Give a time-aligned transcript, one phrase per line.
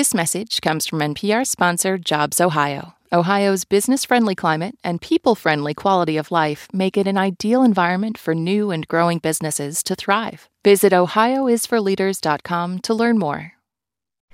[0.00, 2.94] This message comes from NPR sponsor Jobs Ohio.
[3.12, 8.16] Ohio's business friendly climate and people friendly quality of life make it an ideal environment
[8.16, 10.48] for new and growing businesses to thrive.
[10.64, 13.52] Visit ohioisforleaders.com to learn more.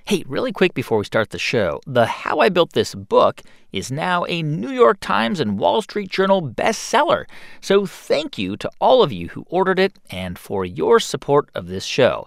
[0.05, 3.43] Hey, really quick before we start the show the How I Built This book
[3.73, 7.25] is now a New York Times and Wall Street Journal bestseller.
[7.61, 11.67] So thank you to all of you who ordered it and for your support of
[11.67, 12.25] this show.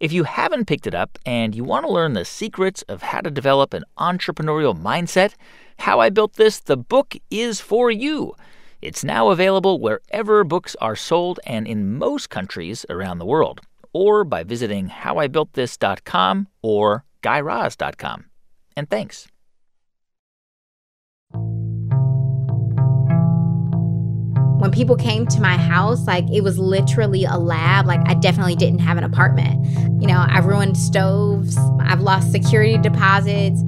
[0.00, 3.20] If you haven't picked it up and you want to learn the secrets of how
[3.20, 5.34] to develop an entrepreneurial mindset,
[5.80, 8.34] How I Built This, the book is for you.
[8.80, 13.60] It's now available wherever books are sold and in most countries around the world,
[13.92, 18.24] or by visiting howibuiltthis.com or guyraz.com.
[18.74, 19.28] And thanks.
[24.60, 27.86] When people came to my house, like it was literally a lab.
[27.86, 29.64] Like I definitely didn't have an apartment.
[30.00, 33.62] You know, I've ruined stoves, I've lost security deposits.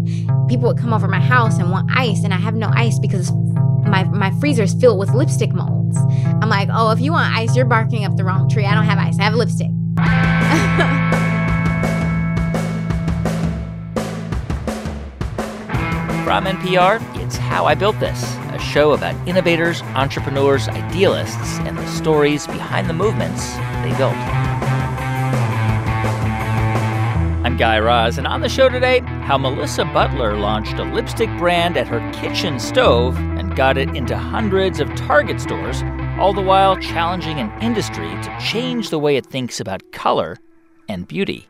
[0.49, 3.33] People would come over my house and want ice, and I have no ice because
[3.33, 5.97] my, my freezer is filled with lipstick molds.
[5.97, 8.67] I'm like, oh, if you want ice, you're barking up the wrong tree.
[8.67, 9.71] I don't have ice, I have lipstick.
[16.25, 21.87] From NPR, it's How I Built This a show about innovators, entrepreneurs, idealists, and the
[21.89, 24.15] stories behind the movements they built.
[27.45, 31.77] I'm Guy Raz, and on the show today, how Melissa Butler launched a lipstick brand
[31.77, 35.83] at her kitchen stove and got it into hundreds of Target stores,
[36.21, 40.39] all the while challenging an industry to change the way it thinks about color
[40.89, 41.49] and beauty.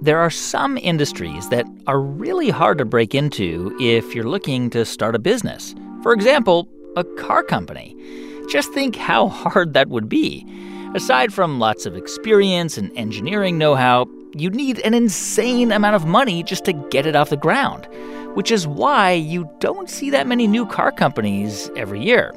[0.00, 4.84] There are some industries that are really hard to break into if you're looking to
[4.84, 5.74] start a business.
[6.04, 7.96] For example, a car company.
[8.48, 10.46] Just think how hard that would be.
[10.94, 16.06] Aside from lots of experience and engineering know how, you'd need an insane amount of
[16.06, 17.88] money just to get it off the ground
[18.34, 22.32] which is why you don't see that many new car companies every year.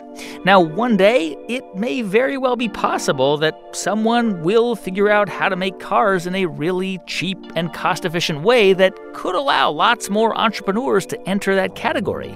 [0.46, 5.50] Now, one day, it may very well be possible that someone will figure out how
[5.50, 10.10] to make cars in a really cheap and cost efficient way that could allow lots
[10.10, 12.32] more entrepreneurs to enter that category.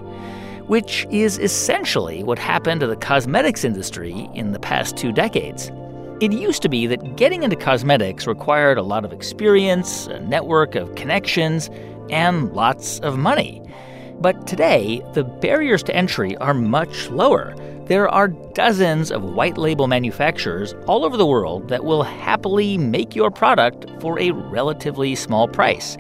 [0.68, 5.72] Which is essentially what happened to the cosmetics industry in the past two decades.
[6.22, 10.76] It used to be that getting into cosmetics required a lot of experience, a network
[10.76, 11.70] of connections,
[12.10, 13.62] and lots of money.
[14.20, 17.54] But today, the barriers to entry are much lower.
[17.86, 23.16] There are dozens of white label manufacturers all over the world that will happily make
[23.16, 25.98] your product for a relatively small price.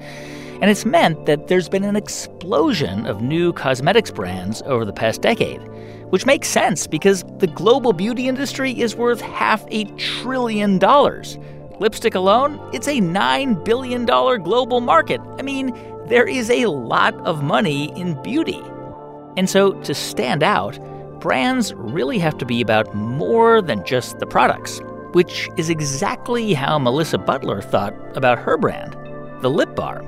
[0.61, 5.22] And it's meant that there's been an explosion of new cosmetics brands over the past
[5.22, 5.61] decade,
[6.09, 11.37] which makes sense because the global beauty industry is worth half a trillion dollars.
[11.79, 15.19] Lipstick alone, it's a $9 billion global market.
[15.37, 15.75] I mean,
[16.07, 18.61] there is a lot of money in beauty.
[19.38, 20.79] And so, to stand out,
[21.19, 24.79] brands really have to be about more than just the products,
[25.13, 28.95] which is exactly how Melissa Butler thought about her brand,
[29.41, 30.03] the Lip Bar.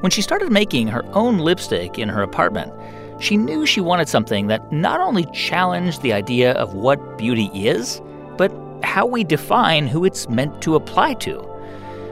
[0.00, 2.72] When she started making her own lipstick in her apartment,
[3.20, 8.00] she knew she wanted something that not only challenged the idea of what beauty is,
[8.36, 8.50] but
[8.82, 11.46] how we define who it's meant to apply to.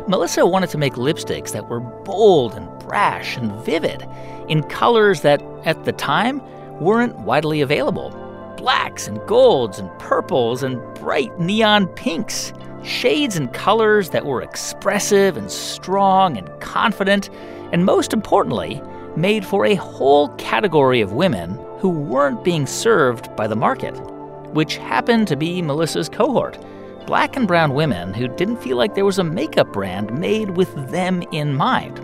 [0.06, 4.08] Melissa wanted to make lipsticks that were bold and brash and vivid
[4.48, 6.40] in colors that, at the time,
[6.80, 8.10] weren't widely available
[8.56, 15.36] blacks and golds and purples and bright neon pinks, shades and colors that were expressive
[15.36, 17.30] and strong and confident,
[17.72, 18.82] and most importantly,
[19.14, 23.92] made for a whole category of women who weren't being served by the market,
[24.52, 26.58] which happened to be Melissa's cohort
[27.08, 30.74] black and brown women who didn't feel like there was a makeup brand made with
[30.90, 31.98] them in mind.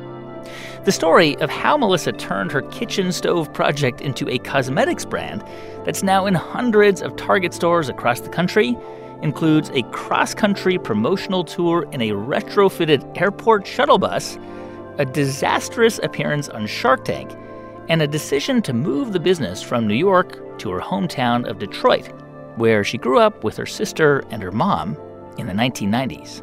[0.85, 5.43] The story of how Melissa turned her kitchen stove project into a cosmetics brand
[5.85, 8.77] that's now in hundreds of Target stores across the country
[9.23, 14.39] includes a cross country promotional tour in a retrofitted airport shuttle bus,
[14.99, 17.31] a disastrous appearance on Shark Tank,
[17.89, 22.13] and a decision to move the business from New York to her hometown of Detroit
[22.57, 24.97] where she grew up with her sister and her mom
[25.39, 26.43] in the 1990s.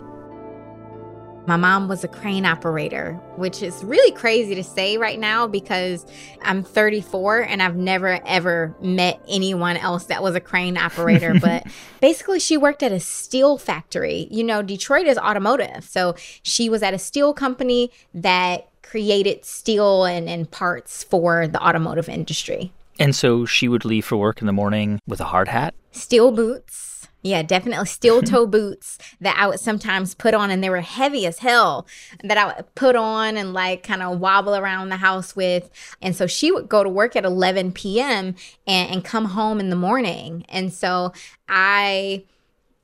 [1.47, 6.05] My mom was a crane operator, which is really crazy to say right now because
[6.43, 11.33] I'm 34 and I've never ever met anyone else that was a crane operator.
[11.41, 11.65] but
[11.99, 14.27] basically, she worked at a steel factory.
[14.29, 15.83] You know, Detroit is automotive.
[15.83, 21.63] So she was at a steel company that created steel and, and parts for the
[21.65, 22.71] automotive industry.
[22.99, 25.73] And so she would leave for work in the morning with a hard hat?
[25.91, 26.90] Steel boots,
[27.21, 31.25] Yeah, definitely steel toe boots that I would sometimes put on, and they were heavy
[31.25, 31.88] as hell
[32.23, 35.69] that I would put on and like kind of wobble around the house with.
[36.01, 38.35] And so she would go to work at 11 p.m.
[38.68, 40.45] and, and come home in the morning.
[40.50, 41.13] And so
[41.47, 42.23] I.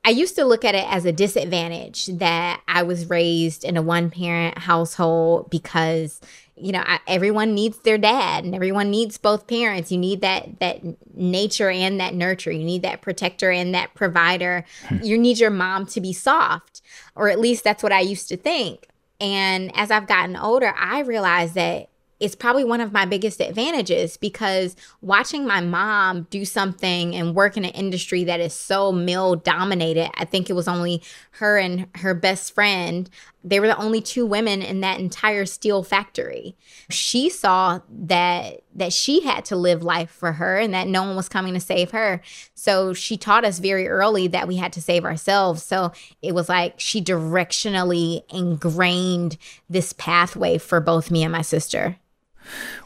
[0.07, 3.81] I used to look at it as a disadvantage that I was raised in a
[3.81, 6.21] one parent household because
[6.55, 9.91] you know I, everyone needs their dad and everyone needs both parents.
[9.91, 10.79] You need that that
[11.13, 12.53] nature and that nurture.
[12.53, 14.63] You need that protector and that provider.
[14.87, 14.99] Hmm.
[15.03, 16.81] you need your mom to be soft
[17.13, 18.87] or at least that's what i used to think.
[19.19, 21.89] And as i've gotten older i realized that
[22.19, 27.57] it's probably one of my biggest advantages because watching my mom do something and work
[27.57, 31.87] in an industry that is so male dominated, I think it was only her and
[31.95, 33.07] her best friend.
[33.43, 36.55] They were the only two women in that entire steel factory.
[36.89, 41.15] She saw that that she had to live life for her and that no one
[41.15, 42.21] was coming to save her.
[42.53, 45.63] So she taught us very early that we had to save ourselves.
[45.63, 45.91] So
[46.21, 49.37] it was like she directionally ingrained
[49.69, 51.97] this pathway for both me and my sister.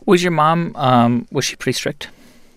[0.05, 2.09] Was your mom um, was she pretty strict?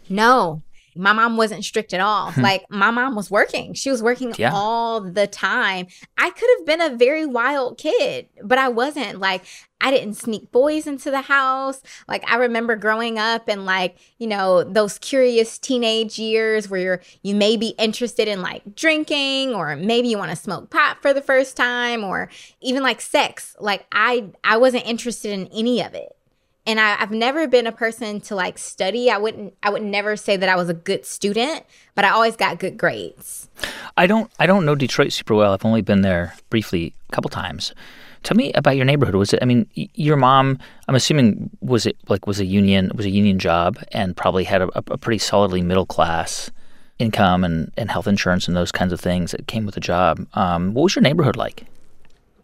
[0.09, 0.62] No.
[0.97, 2.31] My mom wasn't strict at all.
[2.33, 2.41] Hmm.
[2.43, 3.75] like my mom was working.
[3.75, 4.53] She was working yeah.
[4.53, 5.89] all the time.
[6.17, 9.19] I could have been a very wild kid, but I wasn't.
[9.19, 9.45] Like
[9.81, 11.83] I didn't sneak boys into the house.
[12.09, 17.00] Like I remember growing up and like, you know, those curious teenage years where you're
[17.23, 21.12] you may be interested in like drinking or maybe you want to smoke pot for
[21.12, 22.31] the first time or
[22.61, 23.57] even like sex.
[23.59, 26.17] Like I I wasn't interested in any of it
[26.66, 29.11] and I, have never been a person to like study.
[29.11, 31.64] I wouldn't I would never say that I was a good student,
[31.94, 33.49] but I always got good grades.
[33.96, 35.52] I don't I don't know Detroit super well.
[35.52, 37.75] I've only been there briefly a couple times.
[38.22, 39.14] Tell me about your neighborhood.
[39.16, 39.40] Was it?
[39.43, 40.58] I mean, your mom.
[40.88, 44.62] I'm assuming was it like was a union was a union job and probably had
[44.62, 46.50] a, a pretty solidly middle class
[46.99, 50.26] income and, and health insurance and those kinds of things that came with the job.
[50.34, 51.66] Um, what was your neighborhood like?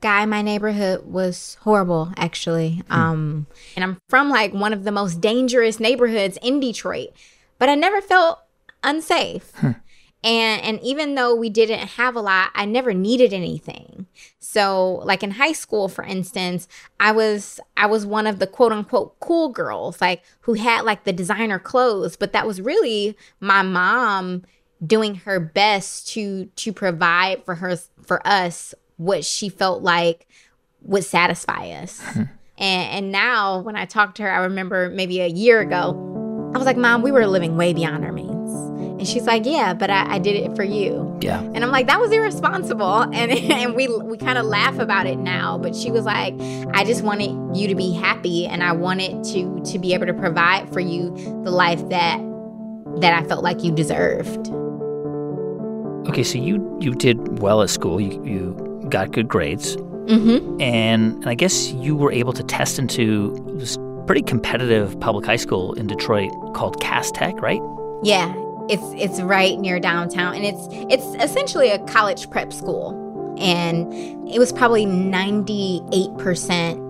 [0.00, 2.82] Guy in my neighborhood was horrible actually.
[2.91, 7.11] Um and i'm from like one of the most dangerous neighborhoods in detroit
[7.58, 8.41] but i never felt
[8.82, 9.52] unsafe.
[9.56, 9.73] Hmm.
[10.25, 14.06] and and even though we didn't have a lot i never needed anything.
[14.38, 16.67] So like in high school for instance
[16.99, 21.05] i was i was one of the quote unquote cool girls like who had like
[21.05, 24.43] the designer clothes but that was really my mom
[24.85, 30.26] doing her best to to provide for her for us what she felt like
[30.82, 32.00] would satisfy us.
[32.00, 32.23] Hmm.
[32.58, 36.06] and, and now when I talked to her, I remember maybe a year ago,
[36.55, 38.50] I was like, Mom, we were living way beyond our means.
[39.00, 41.19] And she's like, Yeah, but I, I did it for you.
[41.23, 41.41] Yeah.
[41.41, 43.11] And I'm like, that was irresponsible.
[43.14, 45.56] And and we we kind of laugh about it now.
[45.56, 46.35] But she was like,
[46.75, 50.14] I just wanted you to be happy and I wanted to to be able to
[50.14, 51.14] provide for you
[51.44, 52.19] the life that
[53.00, 54.49] that I felt like you deserved.
[56.11, 57.99] Okay, so you you did well at school.
[57.99, 59.77] You you got good grades.
[59.77, 60.61] Mm-hmm.
[60.61, 65.37] And, and I guess you were able to test into this pretty competitive public high
[65.37, 67.61] school in Detroit called Cass Tech, right?
[68.03, 68.35] Yeah,
[68.69, 73.93] it's it's right near downtown, and it's it's essentially a college prep school, and
[74.29, 76.81] it was probably ninety eight percent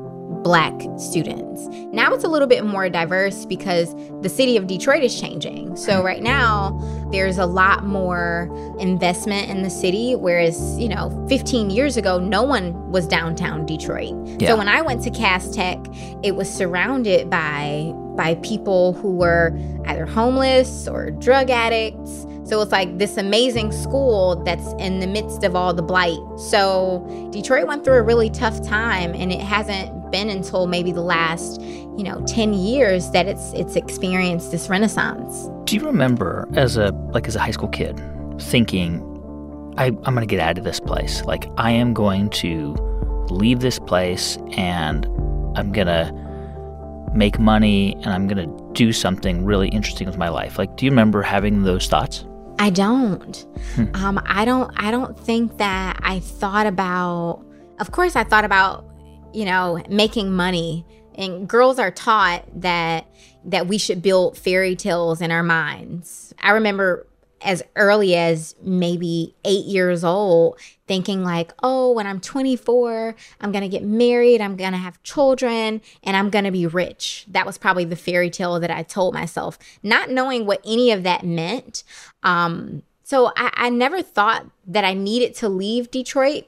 [0.42, 1.66] black students.
[1.92, 5.76] Now it's a little bit more diverse because the city of Detroit is changing.
[5.76, 6.06] So mm-hmm.
[6.06, 6.78] right now
[7.10, 8.48] there's a lot more
[8.78, 14.14] investment in the city whereas, you know, 15 years ago no one was downtown Detroit.
[14.40, 14.50] Yeah.
[14.50, 15.78] So when I went to Cass Tech,
[16.22, 19.56] it was surrounded by by people who were
[19.86, 22.26] either homeless or drug addicts.
[22.44, 26.18] So it's like this amazing school that's in the midst of all the blight.
[26.36, 31.02] So Detroit went through a really tough time and it hasn't been until maybe the
[31.02, 35.48] last, you know, 10 years that it's it's experienced this renaissance.
[35.64, 38.00] Do you remember as a like as a high school kid
[38.38, 39.06] thinking
[39.76, 41.24] I, I'm gonna get out of this place.
[41.24, 42.74] Like I am going to
[43.30, 45.06] leave this place and
[45.56, 46.12] I'm gonna
[47.14, 50.58] make money and I'm gonna do something really interesting with my life.
[50.58, 52.24] Like, do you remember having those thoughts?
[52.58, 53.46] I don't.
[53.74, 53.86] Hmm.
[53.94, 54.70] Um, I don't.
[54.76, 57.42] I don't think that I thought about.
[57.78, 58.84] Of course, I thought about
[59.32, 60.84] you know, making money.
[61.14, 63.06] And girls are taught that
[63.44, 66.34] that we should build fairy tales in our minds.
[66.42, 67.06] I remember
[67.42, 73.68] as early as maybe 8 years old thinking like, "Oh, when I'm 24, I'm to
[73.68, 77.96] get married, I'm to have children, and I'm to be rich." That was probably the
[77.96, 81.82] fairy tale that I told myself, not knowing what any of that meant.
[82.22, 86.44] Um, so I, I never thought that I needed to leave Detroit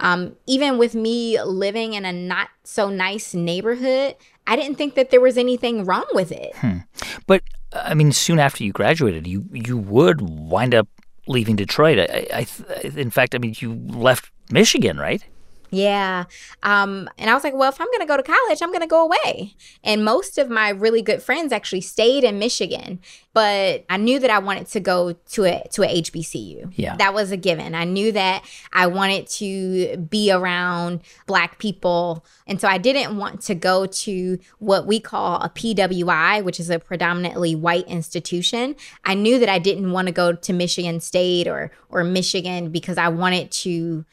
[0.00, 4.16] um, even with me living in a not so nice neighborhood,
[4.46, 6.56] I didn't think that there was anything wrong with it.
[6.56, 6.78] Hmm.
[7.26, 7.42] But
[7.72, 10.88] I mean, soon after you graduated, you you would wind up
[11.26, 11.98] leaving Detroit.
[11.98, 12.46] I, I,
[12.88, 15.22] in fact, I mean, you left Michigan, right?
[15.70, 16.24] Yeah.
[16.62, 18.80] Um, and I was like, well, if I'm going to go to college, I'm going
[18.80, 19.54] to go away.
[19.84, 23.00] And most of my really good friends actually stayed in Michigan,
[23.32, 26.72] but I knew that I wanted to go to a to a HBCU.
[26.74, 26.96] Yeah.
[26.96, 27.74] That was a given.
[27.74, 32.24] I knew that I wanted to be around black people.
[32.46, 36.70] And so I didn't want to go to what we call a PWI, which is
[36.70, 38.74] a predominantly white institution.
[39.04, 42.98] I knew that I didn't want to go to Michigan State or or Michigan because
[42.98, 44.04] I wanted to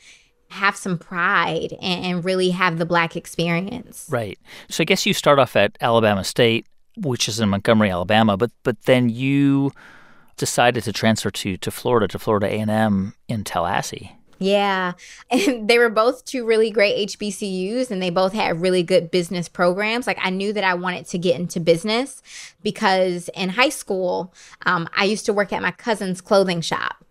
[0.49, 4.07] have some pride and, and really have the black experience.
[4.09, 4.39] Right.
[4.69, 8.51] So I guess you start off at Alabama State, which is in Montgomery, Alabama, but
[8.63, 9.71] but then you
[10.37, 14.17] decided to transfer to to Florida to Florida A&M in Tallahassee.
[14.39, 14.93] Yeah.
[15.29, 19.49] And they were both two really great HBCUs and they both had really good business
[19.49, 20.07] programs.
[20.07, 22.21] Like I knew that I wanted to get into business
[22.63, 24.33] because in high school,
[24.65, 27.03] um, I used to work at my cousin's clothing shop.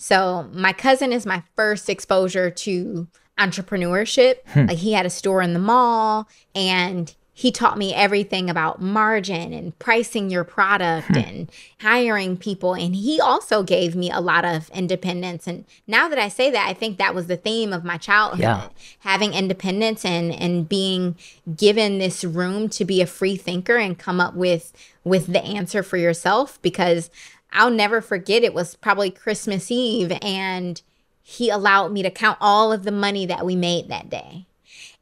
[0.00, 3.06] So my cousin is my first exposure to
[3.38, 4.36] entrepreneurship.
[4.48, 4.64] Hmm.
[4.64, 9.52] Like he had a store in the mall and he taught me everything about margin
[9.52, 11.18] and pricing your product hmm.
[11.18, 12.72] and hiring people.
[12.72, 15.46] And he also gave me a lot of independence.
[15.46, 18.40] And now that I say that, I think that was the theme of my childhood
[18.40, 18.68] yeah.
[19.00, 21.14] having independence and, and being
[21.54, 25.82] given this room to be a free thinker and come up with with the answer
[25.82, 27.10] for yourself because
[27.52, 30.80] I'll never forget it was probably Christmas Eve and
[31.22, 34.46] he allowed me to count all of the money that we made that day.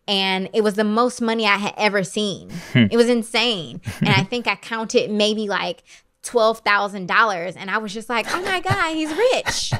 [0.06, 2.50] And it was the most money I had ever seen.
[2.72, 2.86] Hmm.
[2.90, 3.80] it was insane.
[4.00, 5.82] And I think I counted maybe like
[6.24, 9.72] $12,000 and I was just like, "Oh my god, he's rich."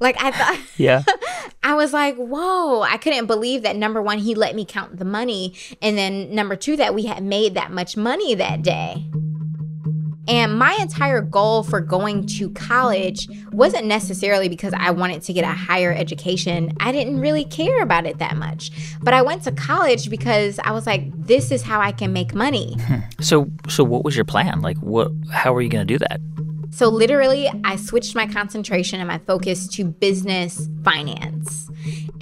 [0.00, 1.02] like I thought Yeah.
[1.62, 5.04] I was like, "Whoa, I couldn't believe that number 1 he let me count the
[5.04, 9.04] money and then number 2 that we had made that much money that day."
[10.28, 15.44] And my entire goal for going to college wasn't necessarily because I wanted to get
[15.44, 16.72] a higher education.
[16.78, 18.70] I didn't really care about it that much.
[19.02, 22.34] But I went to college because I was like, this is how I can make
[22.34, 22.76] money.
[22.80, 22.94] Hmm.
[23.20, 24.62] So so what was your plan?
[24.62, 26.20] Like what how were you going to do that?
[26.70, 31.70] So literally, I switched my concentration and my focus to business finance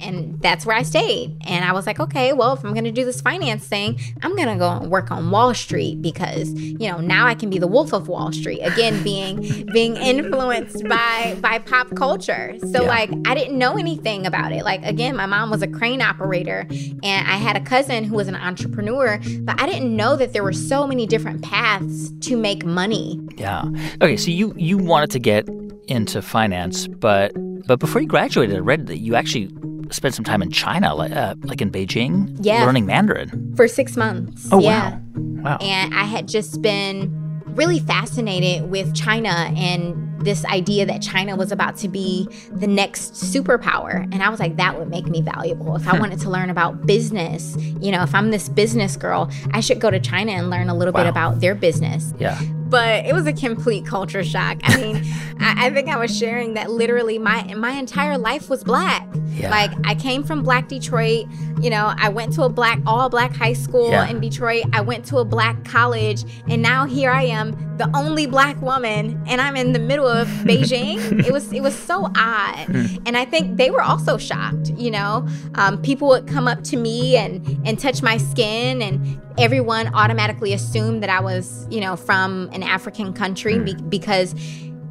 [0.01, 1.37] and that's where I stayed.
[1.45, 4.35] And I was like, okay, well, if I'm going to do this finance thing, I'm
[4.35, 7.59] going to go and work on Wall Street because, you know, now I can be
[7.59, 8.59] the wolf of Wall Street.
[8.61, 12.55] Again, being being influenced by by pop culture.
[12.59, 12.87] So yeah.
[12.87, 14.63] like I didn't know anything about it.
[14.63, 18.27] Like again, my mom was a crane operator and I had a cousin who was
[18.27, 22.65] an entrepreneur, but I didn't know that there were so many different paths to make
[22.65, 23.19] money.
[23.37, 23.63] Yeah.
[24.01, 25.47] Okay, so you you wanted to get
[25.87, 27.33] into finance, but
[27.65, 29.49] but before you graduated, I read that you actually
[29.91, 32.65] spent some time in China, like, uh, like in Beijing, yeah.
[32.65, 34.47] learning Mandarin for six months.
[34.51, 34.91] Oh yeah.
[34.91, 35.01] wow!
[35.43, 35.57] Wow.
[35.61, 37.17] And I had just been
[37.55, 43.13] really fascinated with China and this idea that China was about to be the next
[43.13, 44.03] superpower.
[44.13, 45.75] And I was like, that would make me valuable.
[45.75, 49.61] If I wanted to learn about business, you know, if I'm this business girl, I
[49.61, 51.01] should go to China and learn a little wow.
[51.01, 52.13] bit about their business.
[52.19, 52.39] Yeah
[52.71, 54.57] but it was a complete culture shock.
[54.63, 54.95] I mean,
[55.39, 59.07] I, I, think I was sharing that literally my my entire life was black.
[59.31, 59.49] Yeah.
[59.49, 61.25] Like I came from Black Detroit.
[61.59, 64.07] You know, I went to a black all black high school yeah.
[64.07, 64.65] in Detroit.
[64.73, 69.21] I went to a black college, and now here I am, the only black woman,
[69.27, 71.25] and I'm in the middle of Beijing.
[71.25, 72.97] it was it was so odd, hmm.
[73.05, 74.69] and I think they were also shocked.
[74.71, 79.21] You know, um, people would come up to me and and touch my skin, and
[79.37, 83.65] everyone automatically assumed that I was, you know, from an African country mm.
[83.65, 84.35] be- because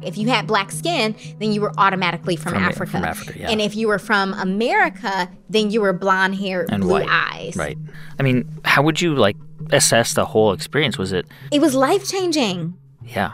[0.03, 2.91] if you had black skin, then you were automatically from, from Africa.
[2.91, 3.49] From Africa yeah.
[3.49, 7.07] And if you were from America, then you were blonde hair, and blue white.
[7.09, 7.55] eyes.
[7.55, 7.77] Right.
[8.19, 9.37] I mean, how would you like
[9.71, 10.97] assess the whole experience?
[10.97, 11.25] Was it?
[11.51, 12.75] It was life changing.
[13.05, 13.33] Yeah.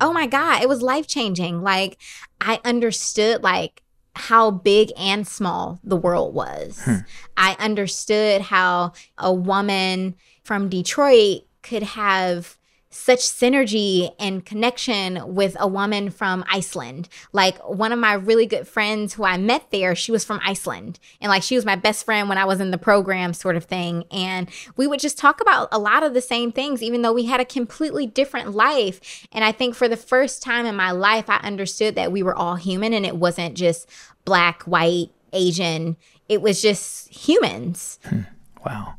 [0.00, 0.62] Oh my God.
[0.62, 1.62] It was life changing.
[1.62, 1.98] Like,
[2.40, 3.82] I understood, like,
[4.14, 6.80] how big and small the world was.
[6.84, 6.98] Hmm.
[7.36, 12.56] I understood how a woman from Detroit could have
[12.90, 17.08] such synergy and connection with a woman from Iceland.
[17.32, 20.98] Like one of my really good friends who I met there, she was from Iceland.
[21.20, 23.64] And like she was my best friend when I was in the program, sort of
[23.64, 24.04] thing.
[24.10, 27.26] And we would just talk about a lot of the same things, even though we
[27.26, 29.26] had a completely different life.
[29.32, 32.34] And I think for the first time in my life, I understood that we were
[32.34, 33.88] all human and it wasn't just
[34.24, 35.96] black, white, Asian.
[36.28, 37.98] It was just humans.
[38.04, 38.20] Hmm.
[38.64, 38.94] Wow.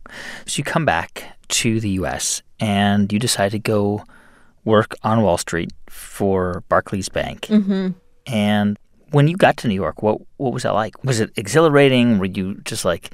[0.45, 4.03] So you come back to the US and you decide to go
[4.65, 7.41] work on Wall Street for Barclays Bank.
[7.41, 7.89] Mm-hmm.
[8.27, 8.77] And
[9.11, 11.01] when you got to New York, what what was that like?
[11.03, 12.19] Was it exhilarating?
[12.19, 13.11] Were you just like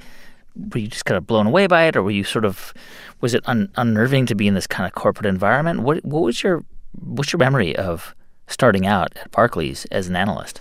[0.56, 2.74] were you just kind of blown away by it, or were you sort of
[3.20, 5.80] was it un- unnerving to be in this kind of corporate environment?
[5.80, 6.64] What what was your
[7.00, 8.14] what's your memory of
[8.46, 10.60] starting out at Barclays as an analyst?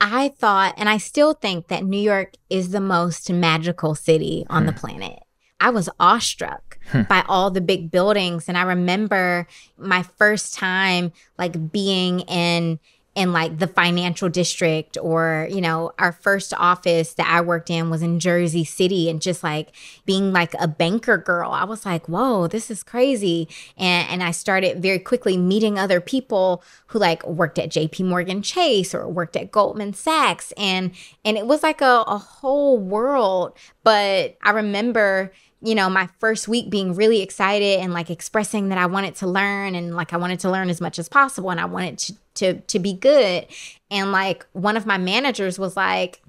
[0.00, 4.64] I thought, and I still think that New York is the most magical city on
[4.66, 5.18] the planet.
[5.60, 7.02] I was awestruck Hmm.
[7.02, 8.48] by all the big buildings.
[8.48, 12.78] And I remember my first time like being in
[13.18, 17.90] in like the financial district or you know our first office that i worked in
[17.90, 19.74] was in jersey city and just like
[20.06, 24.30] being like a banker girl i was like whoa this is crazy and and i
[24.30, 29.34] started very quickly meeting other people who like worked at jp morgan chase or worked
[29.34, 30.92] at goldman sachs and
[31.24, 33.52] and it was like a, a whole world
[33.82, 38.78] but i remember you know, my first week being really excited and like expressing that
[38.78, 41.60] I wanted to learn and like I wanted to learn as much as possible and
[41.60, 43.46] I wanted to to to be good.
[43.90, 46.22] And like one of my managers was like,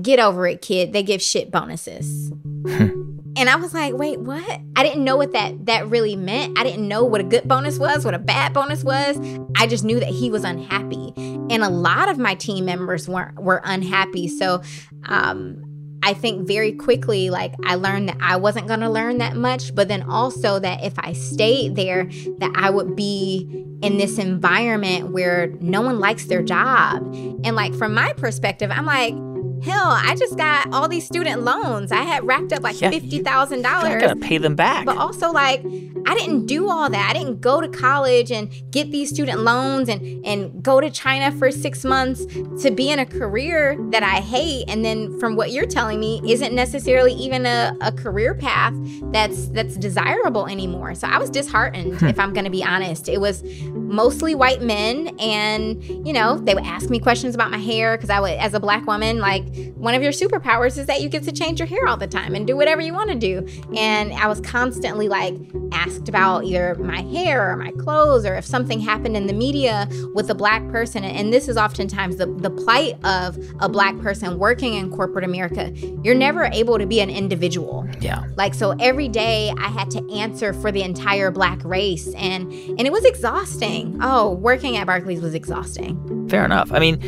[0.00, 0.92] "Get over it, kid.
[0.92, 2.30] They give shit bonuses."
[2.66, 6.58] and I was like, "Wait, what?" I didn't know what that that really meant.
[6.58, 9.18] I didn't know what a good bonus was, what a bad bonus was.
[9.56, 11.14] I just knew that he was unhappy.
[11.16, 14.28] And a lot of my team members weren't were unhappy.
[14.28, 14.60] So,
[15.06, 15.73] um
[16.04, 19.74] I think very quickly, like I learned that I wasn't going to learn that much,
[19.74, 22.04] but then also that if I stayed there,
[22.38, 27.02] that I would be in this environment where no one likes their job.
[27.42, 29.14] And like from my perspective, I'm like,
[29.64, 31.92] hell, I just got all these student loans.
[31.92, 34.02] I had racked up like Yeah, fifty thousand You're dollars.
[34.02, 34.84] gonna pay them back.
[34.84, 35.60] But also, like,
[36.06, 37.10] I didn't do all that.
[37.10, 41.32] I didn't go to college and get these student loans and and go to China
[41.32, 42.26] for six months
[42.62, 44.68] to be in a career that I hate.
[44.68, 48.74] And then, from what you're telling me, isn't necessarily even a, a career path
[49.12, 50.94] that's that's desirable anymore.
[50.94, 52.06] So I was disheartened, hmm.
[52.06, 53.08] if I'm going to be honest.
[53.08, 53.42] It was
[53.72, 58.10] mostly white men, and you know, they would ask me questions about my hair because
[58.10, 59.44] I would, as a black woman, like
[59.74, 62.34] one of your superpowers is that you get to change your hair all the time
[62.34, 63.46] and do whatever you want to do.
[63.76, 65.34] And I was constantly like
[65.72, 69.88] asked about either my hair or my clothes or if something happened in the media
[70.14, 71.04] with a black person.
[71.04, 75.72] And this is oftentimes the, the plight of a black person working in corporate America.
[76.02, 77.88] You're never able to be an individual.
[78.00, 78.24] yeah.
[78.36, 82.80] Like so every day I had to answer for the entire black race and and
[82.80, 83.98] it was exhausting.
[84.02, 86.28] Oh, working at Barclays was exhausting.
[86.28, 86.72] Fair enough.
[86.72, 87.00] I mean,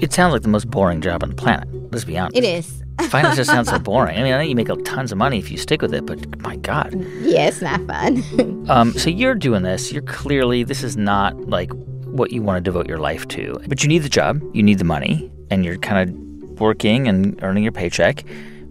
[0.00, 1.68] it sounds like the most boring job on the planet.
[1.92, 2.36] Let's be honest.
[2.36, 2.82] It is.
[3.08, 4.18] Finance just sounds so boring.
[4.18, 6.38] I mean, I know you make tons of money if you stick with it, but
[6.40, 6.94] my God.
[7.20, 8.22] Yeah, it's not fun.
[8.70, 9.90] Um, so you're doing this.
[9.90, 11.72] You're clearly this is not like
[12.04, 13.60] what you want to devote your life to.
[13.66, 14.40] But you need the job.
[14.54, 18.22] You need the money, and you're kind of working and earning your paycheck.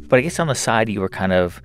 [0.08, 1.62] But I guess on the side, you were kind of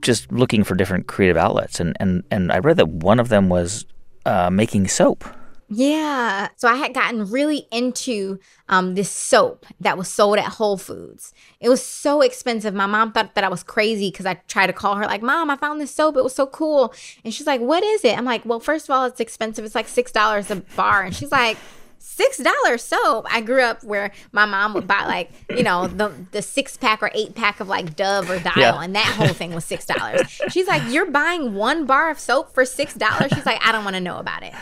[0.00, 3.48] just looking for different creative outlets, and and and I read that one of them
[3.48, 3.84] was
[4.26, 5.24] uh, making soap.
[5.68, 6.48] Yeah.
[6.56, 11.32] So I had gotten really into um, this soap that was sold at Whole Foods.
[11.60, 12.72] It was so expensive.
[12.72, 15.50] My mom thought that I was crazy because I tried to call her, like, Mom,
[15.50, 16.16] I found this soap.
[16.16, 16.94] It was so cool.
[17.24, 18.16] And she's like, What is it?
[18.16, 19.64] I'm like, Well, first of all, it's expensive.
[19.64, 21.02] It's like $6 a bar.
[21.02, 21.56] And she's like,
[21.98, 23.26] Six dollars soap.
[23.30, 27.02] I grew up where my mom would buy like you know the the six pack
[27.02, 28.80] or eight pack of like Dove or Dial, Yeah.
[28.82, 30.22] and that whole thing was six dollars.
[30.50, 33.84] She's like, "You're buying one bar of soap for six dollars." She's like, "I don't
[33.84, 34.54] want to know about it."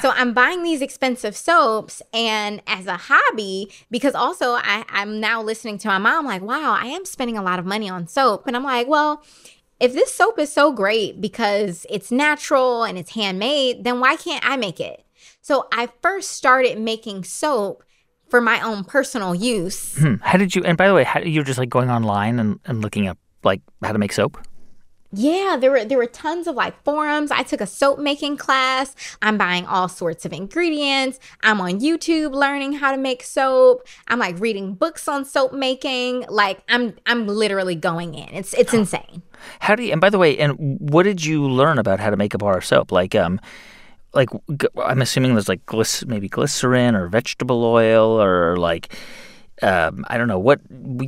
[0.00, 5.40] So I'm buying these expensive soaps, and as a hobby, because also I, I'm now
[5.42, 8.46] listening to my mom, like, "Wow, I am spending a lot of money on soap,"
[8.46, 9.22] and I'm like, "Well."
[9.80, 14.44] If this soap is so great because it's natural and it's handmade, then why can't
[14.44, 15.04] I make it?
[15.48, 17.82] So I first started making soap
[18.28, 19.96] for my own personal use.
[19.96, 20.16] Hmm.
[20.20, 20.62] How did you?
[20.62, 23.16] And by the way, how, you were just like going online and, and looking up
[23.42, 24.46] like how to make soap.
[25.10, 27.30] Yeah, there were there were tons of like forums.
[27.30, 28.94] I took a soap making class.
[29.22, 31.18] I'm buying all sorts of ingredients.
[31.42, 33.88] I'm on YouTube learning how to make soap.
[34.06, 36.26] I'm like reading books on soap making.
[36.28, 38.28] Like I'm I'm literally going in.
[38.34, 39.22] It's it's insane.
[39.60, 39.92] How do you?
[39.92, 42.58] And by the way, and what did you learn about how to make a bar
[42.58, 42.92] of soap?
[42.92, 43.40] Like, um,
[44.18, 48.92] like g- I'm assuming there's like glyc- maybe glycerin or vegetable oil or like,
[49.62, 50.60] um, I don't know what.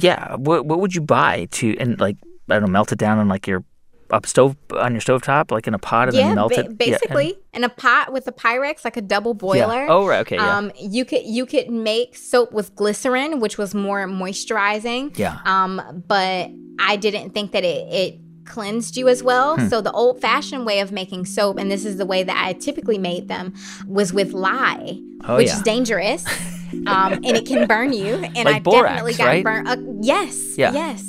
[0.08, 2.16] Yeah, what what would you buy to and like
[2.48, 3.64] I don't know, melt it down on like your
[4.10, 6.62] up stove on your stovetop, like in a pot, and yeah, then melt ba- it.
[6.64, 9.84] Yeah, and- basically in a pot with a Pyrex, like a double boiler.
[9.84, 9.86] Yeah.
[9.90, 10.56] Oh right, okay, yeah.
[10.58, 15.16] Um, you could you could make soap with glycerin, which was more moisturizing.
[15.18, 15.38] Yeah.
[15.44, 18.20] Um, but I didn't think that it it
[18.50, 19.56] cleansed you as well.
[19.56, 19.68] Hmm.
[19.68, 22.52] So the old fashioned way of making soap, and this is the way that I
[22.54, 23.54] typically made them,
[23.86, 25.56] was with lye, Oh, which yeah.
[25.56, 26.24] is dangerous.
[26.86, 28.14] um, and it can burn you.
[28.36, 29.44] And Like I borax, definitely got right?
[29.44, 29.68] burned.
[29.68, 30.56] Uh, yes.
[30.58, 30.72] Yeah.
[30.72, 31.06] Yes.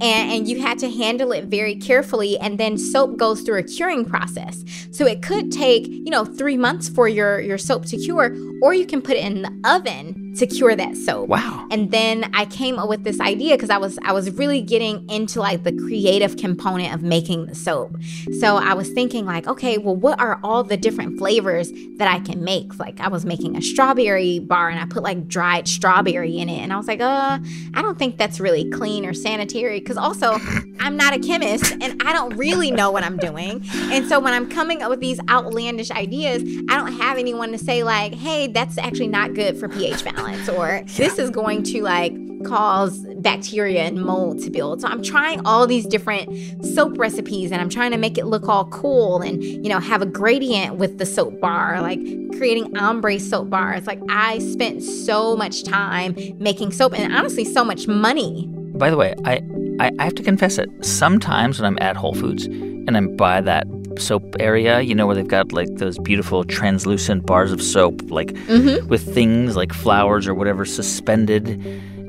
[0.00, 2.38] And, and you had to handle it very carefully.
[2.38, 4.64] And then soap goes through a curing process.
[4.90, 8.74] So it could take, you know, three months for your, your soap to cure, or
[8.74, 11.28] you can put it in the oven to cure that soap.
[11.28, 11.66] Wow.
[11.70, 15.08] And then I came up with this idea because I was I was really getting
[15.10, 17.96] into like the creative component of making the soap.
[18.40, 22.20] So I was thinking like, okay, well what are all the different flavors that I
[22.20, 22.78] can make?
[22.78, 26.60] Like I was making a strawberry bar and I put like dried strawberry in it
[26.60, 27.38] and I was like, "Uh,
[27.74, 30.38] I don't think that's really clean or sanitary cuz also
[30.80, 34.32] I'm not a chemist and I don't really know what I'm doing." And so when
[34.32, 38.46] I'm coming up with these outlandish ideas, I don't have anyone to say like, "Hey,
[38.46, 43.06] that's actually not good for pH balance." Balance or this is going to like cause
[43.18, 44.80] bacteria and mold to build.
[44.80, 48.48] So I'm trying all these different soap recipes and I'm trying to make it look
[48.48, 52.00] all cool and you know have a gradient with the soap bar, like
[52.36, 53.86] creating ombre soap bars.
[53.86, 58.48] Like I spent so much time making soap and honestly so much money.
[58.74, 59.42] By the way, I
[59.80, 60.68] I have to confess it.
[60.84, 63.66] Sometimes when I'm at Whole Foods and I'm by that
[63.98, 68.28] soap area, you know, where they've got like those beautiful translucent bars of soap, like
[68.28, 68.86] mm-hmm.
[68.88, 71.60] with things like flowers or whatever suspended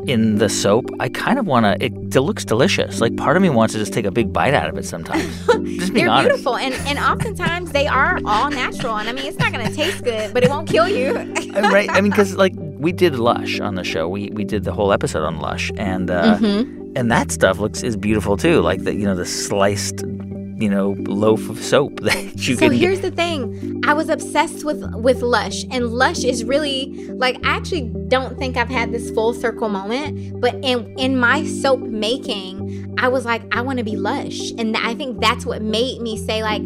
[0.07, 0.89] in the soap.
[0.99, 1.83] I kind of want to.
[1.83, 3.01] It, it, looks delicious.
[3.01, 5.23] Like part of me wants to just take a big bite out of it sometimes.
[5.63, 6.29] Just They're honest.
[6.29, 8.97] beautiful, and and oftentimes they are all natural.
[8.97, 11.13] And I mean, it's not going to taste good, but it won't kill you.
[11.53, 11.89] right?
[11.89, 14.07] I mean, because like we did Lush on the show.
[14.07, 16.91] We we did the whole episode on Lush, and uh, mm-hmm.
[16.95, 18.61] and that stuff looks is beautiful too.
[18.61, 20.03] Like the you know the sliced
[20.63, 22.69] you know, loaf of soap that you so can.
[22.71, 27.35] So here's the thing: I was obsessed with with Lush, and Lush is really like
[27.45, 31.81] I actually don't think I've had this full circle moment, but in in my soap
[31.81, 36.01] making, I was like, I want to be Lush, and I think that's what made
[36.01, 36.61] me say like.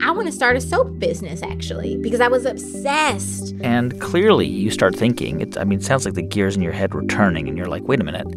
[0.00, 3.52] I want to start a soap business actually because I was obsessed.
[3.62, 5.40] And clearly, you start thinking.
[5.40, 7.66] It's, I mean, it sounds like the gears in your head were turning, and you're
[7.66, 8.28] like, wait a minute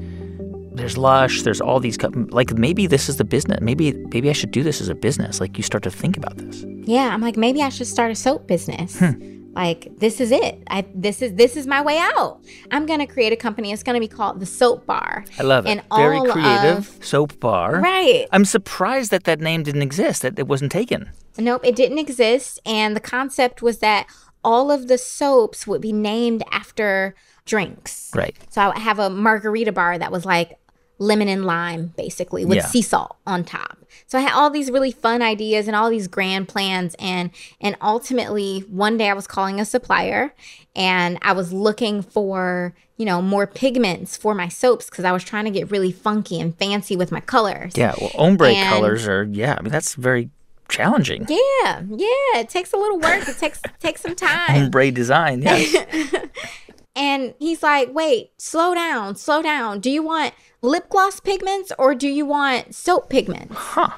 [0.74, 1.98] there's Lush, there's all these
[2.32, 3.60] like maybe this is the business.
[3.62, 5.40] Maybe maybe I should do this as a business.
[5.40, 6.64] Like you start to think about this.
[6.66, 9.00] Yeah, I'm like maybe I should start a soap business.
[9.00, 9.42] Hmm.
[9.54, 10.64] Like this is it.
[10.68, 12.40] I this is this is my way out.
[12.72, 13.72] I'm gonna create a company.
[13.74, 15.26] It's gonna be called the Soap Bar.
[15.38, 15.72] I love it.
[15.72, 17.82] And Very creative of, soap bar.
[17.82, 18.28] Right.
[18.32, 20.22] I'm surprised that that name didn't exist.
[20.22, 21.12] That it wasn't taken.
[21.38, 22.60] Nope, it didn't exist.
[22.66, 24.08] And the concept was that
[24.44, 27.14] all of the soaps would be named after
[27.46, 28.12] drinks.
[28.16, 28.36] Right.
[28.50, 30.58] So I would have a margarita bar that was like
[31.02, 32.66] lemon and lime, basically, with yeah.
[32.66, 33.80] sea salt on top.
[34.06, 37.76] So I had all these really fun ideas and all these grand plans, and and
[37.82, 40.34] ultimately one day I was calling a supplier,
[40.76, 45.24] and I was looking for you know more pigments for my soaps because I was
[45.24, 47.74] trying to get really funky and fancy with my colors.
[47.76, 49.56] Yeah, well, ombre and, colors are yeah.
[49.58, 50.30] I mean that's very
[50.70, 51.26] challenging.
[51.28, 52.40] Yeah, yeah.
[52.40, 53.28] It takes a little work.
[53.28, 54.66] It takes takes some time.
[54.66, 55.76] Ombre design, yes.
[56.96, 59.80] and he's like, "Wait, slow down, slow down.
[59.80, 63.92] Do you want lip gloss pigments or do you want soap pigments?" Huh.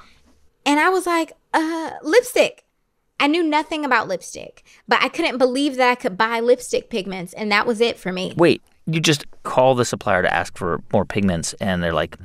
[0.66, 2.66] And I was like, "Uh, lipstick."
[3.20, 7.32] I knew nothing about lipstick, but I couldn't believe that I could buy lipstick pigments,
[7.34, 8.34] and that was it for me.
[8.36, 12.18] Wait, you just call the supplier to ask for more pigments, and they're like,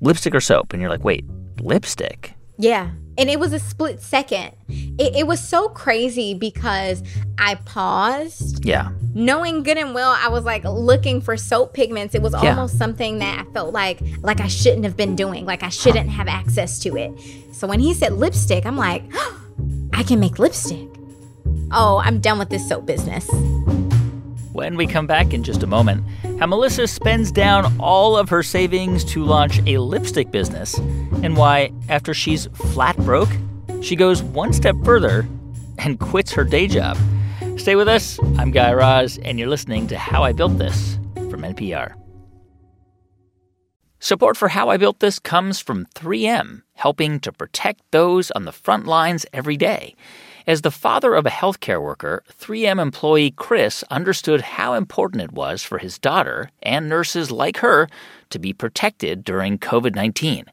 [0.00, 0.72] lipstick or soap?
[0.72, 1.24] And you're like, wait,
[1.60, 2.34] lipstick?
[2.56, 2.90] Yeah.
[3.18, 4.52] And it was a split second.
[4.68, 7.02] It, it, was so crazy because
[7.36, 8.64] I paused.
[8.64, 8.90] Yeah.
[9.12, 12.14] Knowing good and well, I was like looking for soap pigments.
[12.14, 12.50] It was yeah.
[12.50, 15.44] almost something that I felt like like I shouldn't have been doing.
[15.44, 17.12] Like I shouldn't have access to it.
[17.52, 19.40] So when he said lipstick, I'm like, oh,
[19.92, 20.88] I can make lipstick.
[21.72, 23.28] Oh, I'm done with this soap business
[24.58, 26.04] when we come back in just a moment.
[26.40, 30.76] How Melissa spends down all of her savings to launch a lipstick business,
[31.22, 33.28] and why, after she's flat broke,
[33.82, 35.28] she goes one step further
[35.78, 36.98] and quits her day job.
[37.56, 38.18] Stay with us.
[38.36, 41.94] I'm Guy Raz, and you're listening to How I Built This from NPR.
[44.00, 48.50] Support for How I Built This comes from 3M, helping to protect those on the
[48.52, 49.94] front lines every day.
[50.48, 55.62] As the father of a healthcare worker, 3M employee Chris understood how important it was
[55.62, 57.86] for his daughter and nurses like her
[58.30, 60.46] to be protected during COVID 19.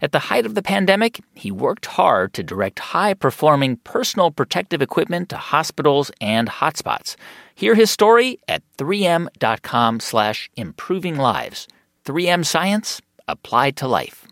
[0.00, 4.80] At the height of the pandemic, he worked hard to direct high performing personal protective
[4.80, 7.16] equipment to hospitals and hotspots.
[7.52, 11.66] Hear his story at 3m.com slash improving lives.
[12.04, 14.28] 3M Science applied to life.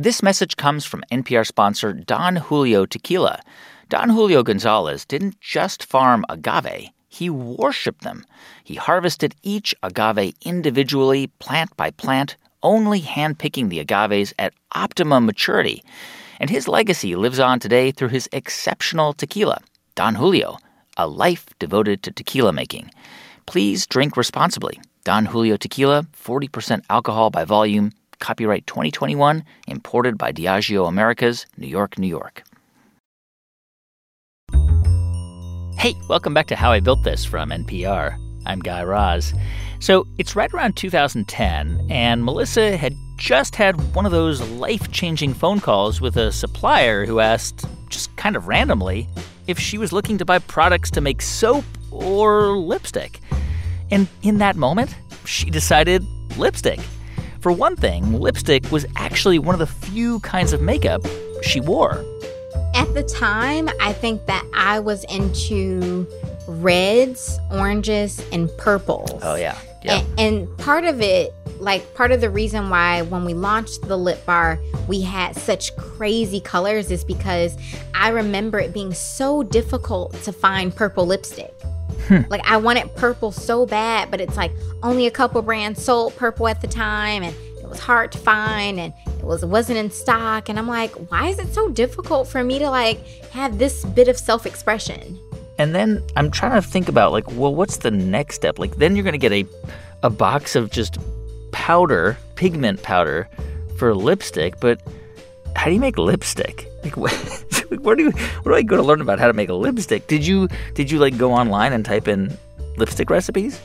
[0.00, 3.40] This message comes from NPR sponsor Don Julio Tequila.
[3.88, 8.22] Don Julio Gonzalez didn't just farm agave, he worshiped them.
[8.62, 15.82] He harvested each agave individually, plant by plant, only handpicking the agaves at optimum maturity.
[16.38, 19.60] And his legacy lives on today through his exceptional tequila,
[19.94, 20.58] Don Julio,
[20.98, 22.90] a life devoted to tequila making.
[23.46, 24.78] Please drink responsibly.
[25.04, 31.98] Don Julio Tequila, 40% alcohol by volume, copyright 2021, imported by Diageo Americas, New York,
[31.98, 32.42] New York.
[35.78, 38.18] Hey, welcome back to How I Built This from NPR.
[38.46, 39.32] I'm Guy Raz.
[39.78, 45.34] So it's right around 2010, and Melissa had just had one of those life changing
[45.34, 49.08] phone calls with a supplier who asked, just kind of randomly,
[49.46, 53.20] if she was looking to buy products to make soap or lipstick.
[53.92, 56.02] And in that moment, she decided
[56.36, 56.80] lipstick.
[57.38, 61.06] For one thing, lipstick was actually one of the few kinds of makeup
[61.44, 62.04] she wore.
[62.78, 66.06] At the time, I think that I was into
[66.46, 69.20] reds, oranges, and purples.
[69.20, 69.58] Oh, yeah.
[69.82, 70.04] Yeah.
[70.16, 73.96] And, and part of it, like part of the reason why when we launched the
[73.96, 77.56] lip bar, we had such crazy colors is because
[77.94, 81.52] I remember it being so difficult to find purple lipstick.
[82.06, 82.20] Hmm.
[82.30, 84.52] Like I wanted purple so bad, but it's like
[84.84, 88.78] only a couple brands sold purple at the time and it was hard to find
[88.78, 88.92] and
[89.28, 92.70] was wasn't in stock and I'm like, why is it so difficult for me to
[92.70, 95.18] like have this bit of self-expression?
[95.58, 98.58] And then I'm trying to think about like, well, what's the next step?
[98.58, 99.46] Like then you're going to get a
[100.02, 100.98] a box of just
[101.52, 103.28] powder, pigment powder
[103.76, 104.80] for lipstick, but
[105.56, 106.66] how do you make lipstick?
[107.70, 109.54] Like where do you where do I go to learn about how to make a
[109.54, 110.06] lipstick?
[110.06, 112.34] Did you did you like go online and type in
[112.78, 113.60] lipstick recipes?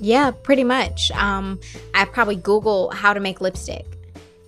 [0.00, 1.10] Yeah, pretty much.
[1.10, 1.60] Um,
[1.92, 3.84] I probably Google how to make lipstick.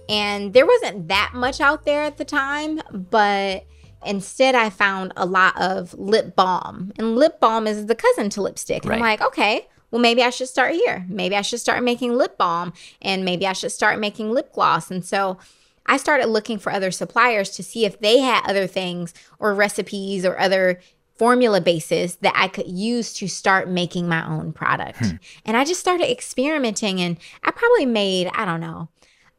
[0.08, 3.66] And there wasn't that much out there at the time, but
[4.04, 8.42] Instead, I found a lot of lip balm, and lip balm is the cousin to
[8.42, 8.84] lipstick.
[8.84, 8.96] Right.
[8.96, 11.06] I'm like, okay, well, maybe I should start here.
[11.08, 14.90] Maybe I should start making lip balm, and maybe I should start making lip gloss.
[14.90, 15.38] And so
[15.86, 20.24] I started looking for other suppliers to see if they had other things or recipes
[20.24, 20.80] or other
[21.16, 24.98] formula bases that I could use to start making my own product.
[24.98, 25.16] Hmm.
[25.44, 28.88] And I just started experimenting, and I probably made, I don't know,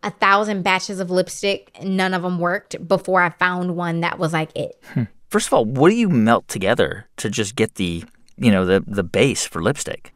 [0.06, 1.72] a thousand batches of lipstick.
[1.84, 4.82] None of them worked before I found one that was like it.
[4.94, 5.04] Hmm.
[5.30, 8.06] First of all, what do you melt together to just get the,
[8.38, 10.14] you know, the the base for lipstick?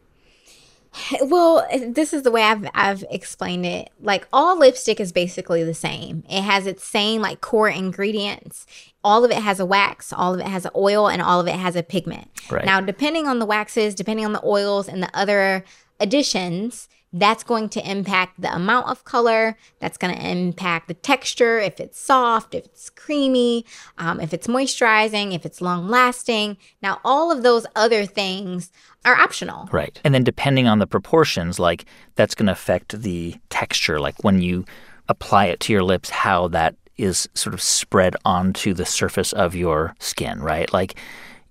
[1.21, 3.89] Well, this is the way I've I've explained it.
[3.99, 6.23] Like all lipstick is basically the same.
[6.30, 8.65] It has its same like core ingredients.
[9.04, 11.47] All of it has a wax, all of it has an oil, and all of
[11.47, 12.30] it has a pigment.
[12.49, 12.65] Right.
[12.65, 15.63] Now, depending on the waxes, depending on the oils and the other
[15.99, 19.58] additions, that's going to impact the amount of color.
[19.80, 23.65] That's going to impact the texture, if it's soft, if it's creamy,
[23.98, 26.58] um, if it's moisturizing, if it's long lasting.
[26.82, 28.72] Now, all of those other things
[29.06, 29.67] are optional.
[29.72, 30.00] Right.
[30.04, 34.41] And then depending on the proportions, like that's going to affect the texture, like when
[34.41, 34.65] you
[35.08, 39.56] apply it to your lips, how that is sort of spread onto the surface of
[39.56, 40.72] your skin, right?
[40.72, 40.95] Like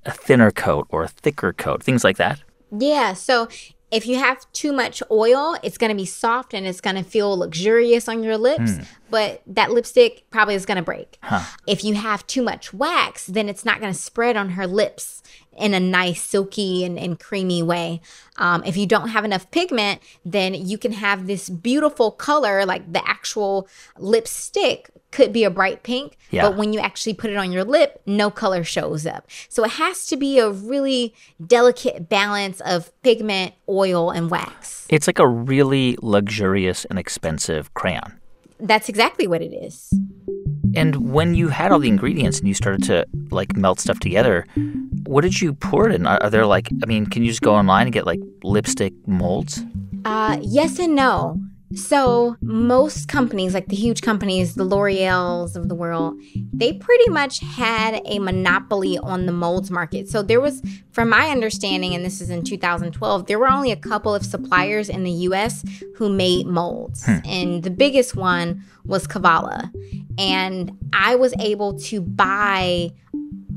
[0.05, 2.43] a thinner coat or a thicker coat, things like that.
[2.71, 3.15] Yeah.
[3.15, 3.49] So
[3.91, 7.03] if you have too much oil, it's going to be soft and it's going to
[7.03, 8.87] feel luxurious on your lips, mm.
[9.11, 11.19] but that lipstick probably is going to break.
[11.23, 11.45] Huh.
[11.67, 15.23] If you have too much wax, then it's not going to spread on her lips
[15.59, 18.01] in a nice, silky, and, and creamy way.
[18.37, 22.93] Um, if you don't have enough pigment, then you can have this beautiful color, like
[22.93, 23.69] the actual
[23.99, 26.43] lipstick could be a bright pink, yeah.
[26.43, 29.27] but when you actually put it on your lip, no color shows up.
[29.49, 34.87] So it has to be a really delicate balance of pigment, oil, and wax.
[34.91, 38.21] It's like a really luxurious and expensive crayon.
[38.61, 39.93] That's exactly what it is.
[40.79, 44.47] And when you had all the ingredients and you started to like melt stuff together,
[45.07, 46.07] what did you pour it in?
[46.07, 49.65] Are, there like, I mean, can you just go online and get like lipstick molds?
[50.05, 51.41] Uh, yes and no.
[51.75, 56.19] So, most companies, like the huge companies, the L'Oreal's of the world,
[56.53, 60.09] they pretty much had a monopoly on the molds market.
[60.09, 63.77] So, there was, from my understanding, and this is in 2012, there were only a
[63.77, 65.65] couple of suppliers in the US
[65.97, 67.05] who made molds.
[67.05, 67.19] Hmm.
[67.27, 69.71] And the biggest one was Kavala.
[70.19, 72.93] And I was able to buy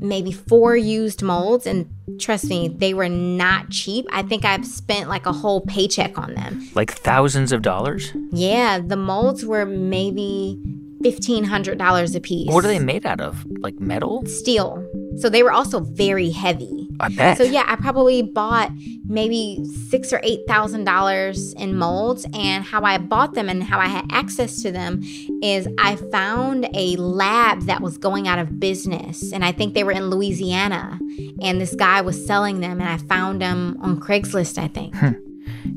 [0.02, 1.88] maybe four used molds and
[2.18, 4.06] trust me they were not cheap.
[4.10, 6.68] I think i've spent like a whole paycheck on them.
[6.74, 8.12] Like thousands of dollars?
[8.32, 10.60] Yeah the molds were maybe
[11.02, 12.48] $1500 a piece.
[12.48, 13.44] What are they made out of?
[13.58, 14.24] Like metal?
[14.26, 14.86] Steel.
[15.16, 16.81] So they were also very heavy.
[17.02, 17.36] I bet.
[17.36, 18.70] So yeah, I probably bought
[19.06, 22.26] maybe six or eight thousand dollars in molds.
[22.32, 25.02] And how I bought them and how I had access to them
[25.42, 29.32] is I found a lab that was going out of business.
[29.32, 30.98] And I think they were in Louisiana.
[31.42, 34.94] And this guy was selling them and I found them on Craigslist, I think.
[34.94, 35.12] Hmm.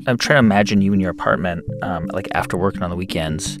[0.06, 3.58] I'm trying to imagine you in your apartment, um, like after working on the weekends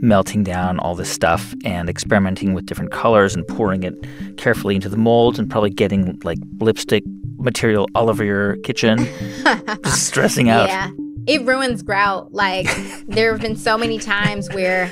[0.00, 3.94] melting down all this stuff and experimenting with different colors and pouring it
[4.36, 7.04] carefully into the molds and probably getting like lipstick
[7.38, 8.98] material all over your kitchen.
[9.84, 10.68] Just stressing out.
[10.68, 10.90] Yeah.
[11.26, 12.32] It ruins grout.
[12.32, 12.66] Like
[13.06, 14.88] there have been so many times where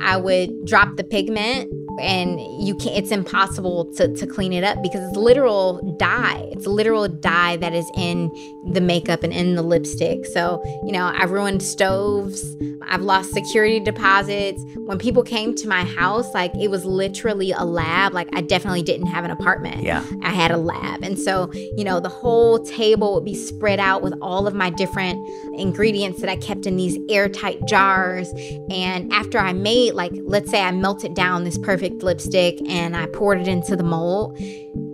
[0.00, 4.64] I would drop the pigment and you can not it's impossible to, to clean it
[4.64, 6.48] up because it's literal dye.
[6.52, 8.30] It's literal dye that is in
[8.72, 10.26] the makeup and in the lipstick.
[10.26, 12.56] So you know i've ruined stoves.
[12.82, 14.62] I've lost security deposits.
[14.76, 18.12] When people came to my house like it was literally a lab.
[18.12, 19.82] Like i definitely didn't have an apartment.
[19.82, 20.04] Yeah.
[20.22, 21.02] I had a lab.
[21.02, 24.70] And so you know the whole table would be spread out with all of my
[24.70, 25.18] different
[25.54, 28.32] ingredients that i kept in these airtight jars.
[28.70, 33.06] And after i made like let's say i melted down this perfect lipstick and I
[33.06, 34.38] poured it into the mold,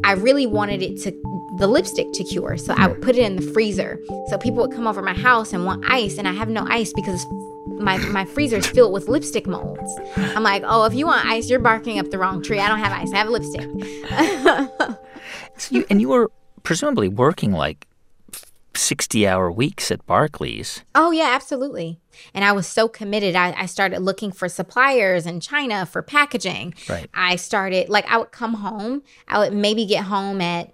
[0.04, 1.10] I really wanted it to
[1.58, 2.56] the lipstick to cure.
[2.56, 4.00] So I would put it in the freezer.
[4.28, 6.92] So people would come over my house and want ice and I have no ice
[6.92, 7.24] because
[7.78, 9.90] my my freezer is filled with lipstick molds.
[10.16, 12.58] I'm like, "Oh, if you want ice, you're barking up the wrong tree.
[12.60, 13.12] I don't have ice.
[13.12, 13.68] I have lipstick."
[15.58, 16.30] so you, and you were
[16.62, 17.86] presumably working like
[18.76, 20.84] 60 hour weeks at Barclays.
[20.94, 22.00] Oh, yeah, absolutely.
[22.32, 23.34] And I was so committed.
[23.34, 26.74] I, I, started looking for suppliers in China for packaging.
[26.88, 27.10] Right.
[27.12, 29.02] I started, like, I would come home.
[29.26, 30.72] I would maybe get home at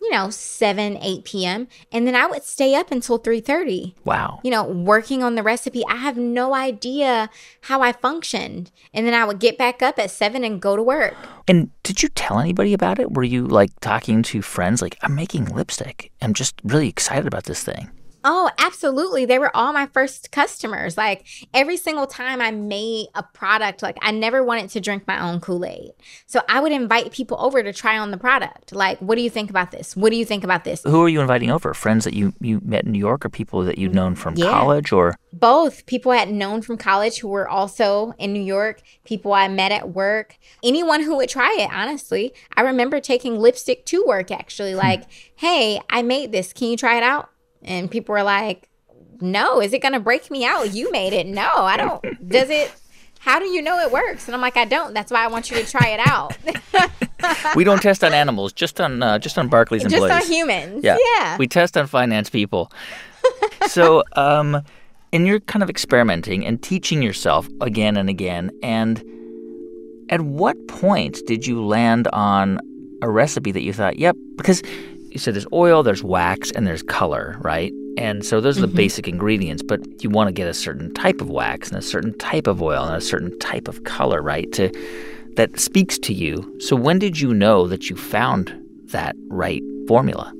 [0.00, 4.40] you know 7 8 p.m and then i would stay up until 3.30 wow.
[4.42, 5.84] You know working on the recipe.
[5.88, 7.30] I have no idea
[7.62, 10.82] how i functioned and then i would get back up at 7 and go to
[10.82, 11.14] work.
[11.48, 13.12] And did you tell anybody about it?
[13.12, 14.82] Were you like talking to friends?
[14.82, 16.10] Like i'm making lipstick.
[16.22, 17.90] I'm just really excited about this thing
[18.24, 19.24] Oh, absolutely.
[19.24, 20.96] They were all my first customers.
[20.96, 25.20] Like every single time I made a product, like I never wanted to drink my
[25.20, 25.92] own Kool Aid.
[26.26, 28.72] So I would invite people over to try on the product.
[28.74, 29.96] Like, what do you think about this?
[29.96, 30.82] What do you think about this?
[30.84, 31.72] Who are you inviting over?
[31.74, 34.50] Friends that you, you met in New York or people that you'd known from yeah.
[34.50, 35.16] college or?
[35.32, 35.86] Both.
[35.86, 39.72] People I had known from college who were also in New York, people I met
[39.72, 42.34] at work, anyone who would try it, honestly.
[42.56, 44.78] I remember taking lipstick to work actually, hmm.
[44.78, 45.04] like,
[45.36, 46.52] hey, I made this.
[46.52, 47.30] Can you try it out?
[47.62, 48.68] And people were like,
[49.20, 50.72] no, is it going to break me out?
[50.72, 51.26] You made it.
[51.26, 52.28] No, I don't.
[52.28, 52.72] Does it?
[53.20, 54.26] How do you know it works?
[54.26, 54.94] And I'm like, I don't.
[54.94, 56.36] That's why I want you to try it out.
[57.54, 60.10] we don't test on animals, just on uh, just on Barclays and just Blaze.
[60.10, 60.82] on humans.
[60.82, 60.96] Yeah.
[61.16, 61.36] yeah.
[61.36, 62.72] We test on finance people.
[63.68, 64.62] so, um,
[65.12, 68.50] and you're kind of experimenting and teaching yourself again and again.
[68.62, 69.04] And
[70.08, 72.58] at what point did you land on
[73.02, 74.62] a recipe that you thought, yep, because
[75.10, 77.72] you said there's oil, there's wax, and there's color, right?
[77.98, 78.76] And so those are the mm-hmm.
[78.76, 82.16] basic ingredients, but you want to get a certain type of wax and a certain
[82.18, 84.50] type of oil and a certain type of color, right?
[84.52, 84.70] To
[85.36, 86.56] that speaks to you.
[86.60, 88.52] So when did you know that you found
[88.86, 90.32] that right formula?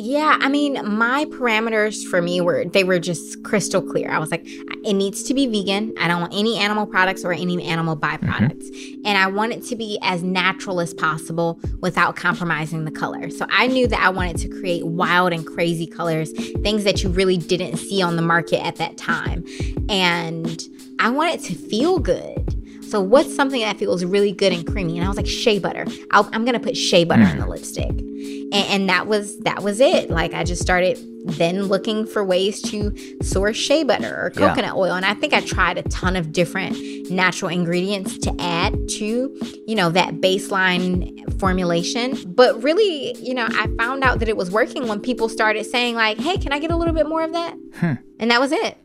[0.00, 4.08] Yeah, I mean, my parameters for me were they were just crystal clear.
[4.08, 5.92] I was like, it needs to be vegan.
[5.98, 8.70] I don't want any animal products or any animal byproducts.
[8.70, 9.06] Mm-hmm.
[9.06, 13.28] And I want it to be as natural as possible without compromising the color.
[13.30, 16.30] So I knew that I wanted to create wild and crazy colors,
[16.62, 19.44] things that you really didn't see on the market at that time.
[19.88, 20.62] And
[21.00, 22.57] I wanted it to feel good.
[22.88, 24.96] So what's something that feels really good and creamy?
[24.96, 25.84] And I was like, shea butter.
[26.10, 27.32] i am gonna put shea butter mm.
[27.32, 30.08] in the lipstick, and, and that was that was it.
[30.10, 34.74] Like I just started then looking for ways to source shea butter or coconut yeah.
[34.74, 39.38] oil, and I think I tried a ton of different natural ingredients to add to
[39.66, 42.16] you know that baseline formulation.
[42.26, 45.94] But really, you know, I found out that it was working when people started saying
[45.94, 47.94] like, "Hey, can I get a little bit more of that?" Hmm.
[48.18, 48.78] And that was it.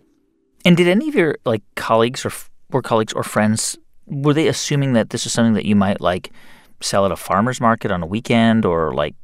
[0.65, 2.31] And did any of your like colleagues or
[2.69, 6.31] were colleagues or friends were they assuming that this is something that you might like
[6.81, 9.15] sell at a farmer's market on a weekend or like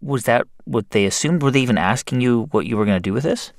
[0.00, 1.42] was that what they assumed?
[1.42, 3.52] Were they even asking you what you were going to do with this?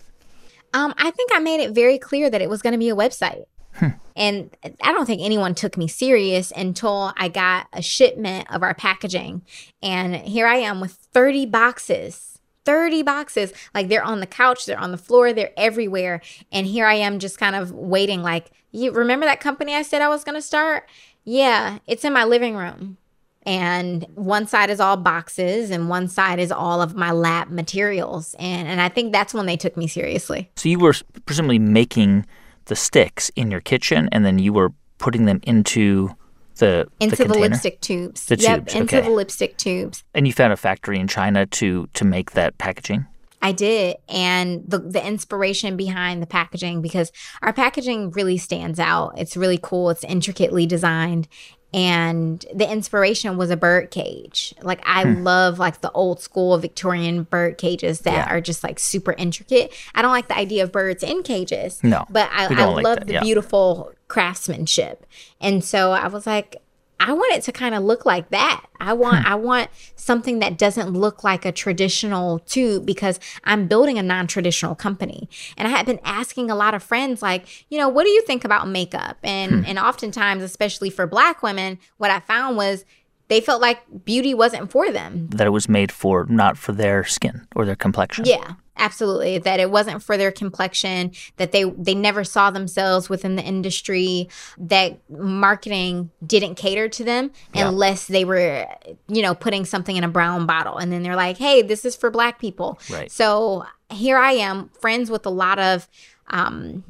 [0.74, 2.96] Um, I think I made it very clear that it was going to be a
[2.96, 3.46] website.
[3.74, 3.90] Hmm.
[4.16, 8.74] And I don't think anyone took me serious until I got a shipment of our
[8.74, 9.44] packaging.
[9.82, 12.40] And here I am with 30 boxes.
[12.66, 13.54] 30 boxes.
[13.74, 16.22] Like they're on the couch, they're on the floor, they're everywhere.
[16.52, 20.02] And here I am just kind of waiting, like, you remember that company I said
[20.02, 20.88] I was going to start?
[21.24, 22.98] Yeah, it's in my living room.
[23.44, 28.36] And one side is all boxes and one side is all of my lab materials.
[28.40, 30.52] And and I think that's when they took me seriously.
[30.58, 30.94] So you were
[31.26, 32.26] presumably making
[32.66, 36.14] the sticks in your kitchen and then you were putting them into
[36.58, 38.26] the into the, the lipstick tubes.
[38.26, 39.08] The yep, tubes, into okay.
[39.08, 40.04] the lipstick tubes.
[40.14, 43.06] And you found a factory in China to to make that packaging?
[43.42, 43.98] I did.
[44.10, 49.14] And the, the inspiration behind the packaging, because our packaging really stands out.
[49.18, 49.90] It's really cool.
[49.90, 51.28] It's intricately designed.
[51.74, 54.56] And the inspiration was a bird cage.
[54.62, 55.24] Like I hmm.
[55.24, 58.34] love like the old school Victorian bird cages that yeah.
[58.34, 59.74] are just like super intricate.
[59.94, 61.84] I don't like the idea of birds in cages.
[61.84, 62.06] No.
[62.10, 63.22] But I, I like love that, the yeah.
[63.22, 65.06] beautiful craftsmanship.
[65.42, 66.56] And so I was like,
[67.00, 68.66] I want it to kind of look like that.
[68.80, 69.28] I want hmm.
[69.28, 74.76] I want something that doesn't look like a traditional tube because I'm building a non-traditional
[74.76, 75.30] company.
[75.58, 78.22] And I had been asking a lot of friends like, you know, what do you
[78.24, 79.18] think about makeup?
[79.24, 79.64] And hmm.
[79.66, 82.86] and oftentimes, especially for black women, what I found was
[83.28, 85.28] they felt like beauty wasn't for them.
[85.30, 88.26] That it was made for not for their skin or their complexion.
[88.26, 93.36] Yeah absolutely that it wasn't for their complexion that they they never saw themselves within
[93.36, 97.68] the industry that marketing didn't cater to them yeah.
[97.68, 98.66] unless they were
[99.08, 101.96] you know putting something in a brown bottle and then they're like hey this is
[101.96, 103.12] for black people right.
[103.12, 105.88] so here i am friends with a lot of
[106.30, 106.84] um,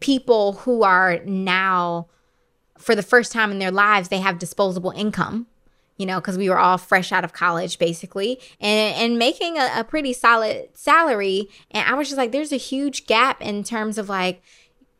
[0.00, 2.06] people who are now
[2.78, 5.46] for the first time in their lives they have disposable income
[6.02, 9.70] you know, because we were all fresh out of college basically and, and making a,
[9.76, 11.48] a pretty solid salary.
[11.70, 14.42] And I was just like, there's a huge gap in terms of like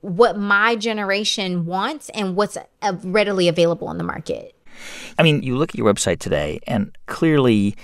[0.00, 4.54] what my generation wants and what's uh, readily available in the market.
[5.18, 7.76] I mean, you look at your website today, and clearly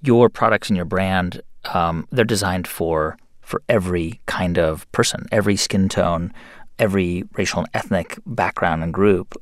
[0.00, 1.42] your products and your brand,
[1.74, 6.32] um, they're designed for for every kind of person, every skin tone,
[6.78, 9.34] every racial and ethnic background and group.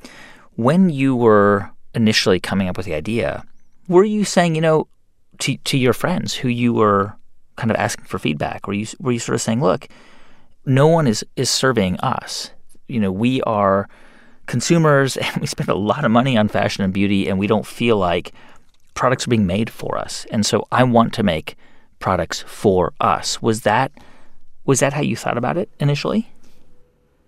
[0.56, 3.44] When you were initially coming up with the idea,
[3.88, 4.88] were you saying, you know,
[5.40, 7.14] to, to your friends who you were
[7.56, 8.66] kind of asking for feedback?
[8.66, 9.88] Were you, were you sort of saying, look,
[10.66, 12.50] no one is, is serving us.
[12.88, 13.88] You know, we are
[14.46, 17.66] consumers and we spend a lot of money on fashion and beauty and we don't
[17.66, 18.32] feel like
[18.94, 20.26] products are being made for us.
[20.30, 21.56] And so I want to make
[21.98, 23.40] products for us.
[23.40, 23.92] Was that
[24.64, 26.30] was that how you thought about it initially?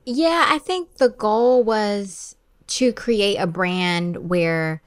[0.05, 2.37] Yeah, I think the goal was
[2.73, 4.81] to create a brand where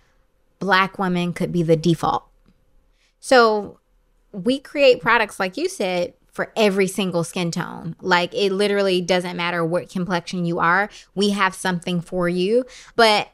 [0.58, 2.26] black women could be the default.
[3.20, 3.80] So
[4.32, 7.96] we create products, like you said, for every single skin tone.
[8.02, 12.66] Like it literally doesn't matter what complexion you are, we have something for you.
[12.96, 13.30] But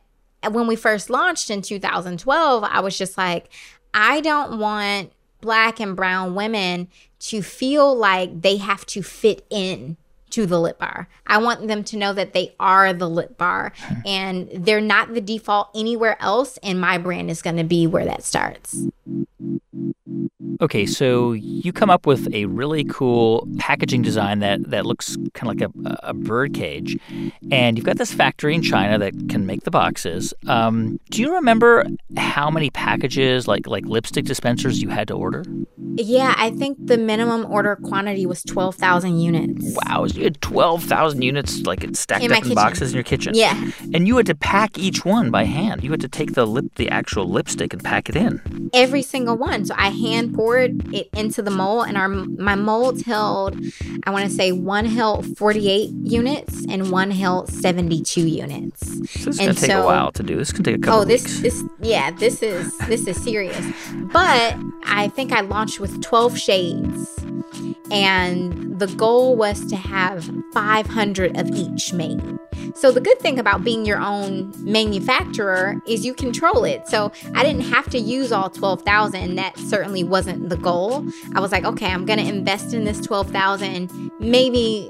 [0.50, 3.50] when we first launched in 2012, I was just like,
[3.94, 6.90] I don't want black and brown women
[7.20, 9.96] to feel like they have to fit in
[10.32, 11.08] to the lip bar.
[11.28, 13.74] I want them to know that they are the lip bar
[14.06, 16.58] and they're not the default anywhere else.
[16.64, 18.88] And my brand is going to be where that starts.
[20.62, 25.50] Okay, so you come up with a really cool packaging design that, that looks kind
[25.50, 27.00] of like a, a bird cage.
[27.52, 30.36] And you've got this factory in China that can make the boxes.
[30.46, 35.44] Um, do you remember how many packages, like, like lipstick dispensers, you had to order?
[35.96, 39.76] Yeah, I think the minimum order quantity was 12,000 units.
[39.86, 42.56] Wow, you had 12,000 units like stacked in up in kitchen.
[42.56, 43.34] boxes in your kitchen.
[43.34, 43.72] Yeah.
[43.94, 45.84] And you had to pack each one by hand.
[45.84, 48.70] You had to take the lip the actual lipstick and pack it in.
[48.74, 49.66] Every single one.
[49.66, 53.58] So I hand poured it into the mold and our my molds held
[54.06, 58.88] I want to say one held 48 units and one held 72 units.
[58.88, 60.36] So this is going to take a while to do.
[60.36, 61.40] This can take a couple Oh, this weeks.
[61.42, 63.66] this yeah, this is this is serious.
[64.12, 67.20] But I think I launched with 12 shades
[67.92, 72.22] and the goal was to have 500 of each made.
[72.76, 76.88] So the good thing about being your own manufacturer is you control it.
[76.88, 79.36] So I didn't have to use all 12,000.
[79.36, 81.06] That certainly wasn't the goal.
[81.36, 84.12] I was like, okay, I'm going to invest in this 12,000.
[84.20, 84.90] Maybe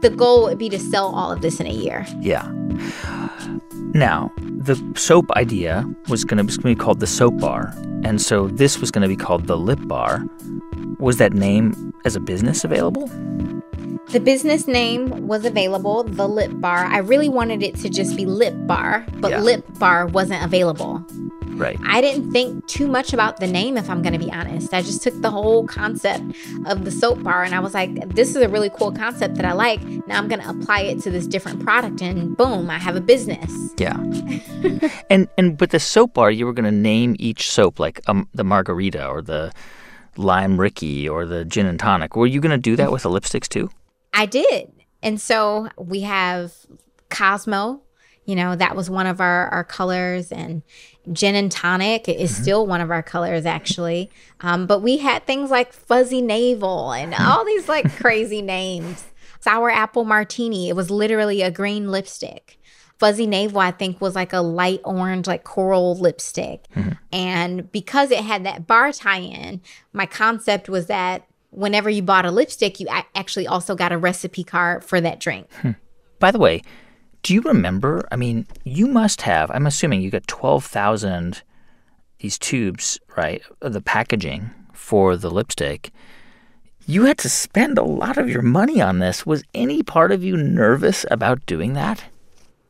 [0.00, 2.06] the goal would be to sell all of this in a year.
[2.20, 2.50] Yeah.
[3.94, 7.72] Now, the soap idea was going to be called the soap bar.
[8.04, 10.24] And so this was going to be called the lip bar.
[10.98, 13.10] Was that name as a business available?
[14.10, 16.86] The business name was available, the Lip Bar.
[16.86, 19.40] I really wanted it to just be Lip Bar, but yeah.
[19.40, 21.04] Lip Bar wasn't available.
[21.58, 21.78] Right.
[21.84, 24.72] I didn't think too much about the name, if I'm going to be honest.
[24.72, 26.24] I just took the whole concept
[26.66, 29.44] of the soap bar and I was like, this is a really cool concept that
[29.44, 29.82] I like.
[30.06, 33.00] Now I'm going to apply it to this different product and boom, I have a
[33.00, 33.74] business.
[33.76, 33.96] Yeah.
[35.10, 38.28] and and with the soap bar, you were going to name each soap like um,
[38.32, 39.52] the margarita or the
[40.16, 42.14] lime rickey or the gin and tonic.
[42.16, 43.68] Were you going to do that with the lipsticks too?
[44.12, 44.72] I did.
[45.02, 46.52] And so we have
[47.10, 47.82] Cosmo,
[48.24, 50.62] you know, that was one of our, our colors, and
[51.12, 52.42] gin and tonic is mm-hmm.
[52.42, 54.10] still one of our colors, actually.
[54.40, 59.06] Um, but we had things like fuzzy navel and all these like crazy names.
[59.40, 62.58] Sour apple martini, it was literally a green lipstick.
[62.98, 66.66] Fuzzy Navel, I think, was like a light orange, like coral lipstick.
[66.74, 66.92] Mm-hmm.
[67.12, 69.60] And because it had that bar tie in,
[69.92, 74.44] my concept was that whenever you bought a lipstick, you actually also got a recipe
[74.44, 75.52] card for that drink.
[75.60, 75.72] Hmm.
[76.18, 76.62] By the way,
[77.22, 78.06] do you remember?
[78.10, 81.42] I mean, you must have, I'm assuming you got 12,000
[82.20, 83.42] these tubes, right?
[83.60, 85.90] The packaging for the lipstick.
[86.86, 89.26] You had to spend a lot of your money on this.
[89.26, 92.04] Was any part of you nervous about doing that?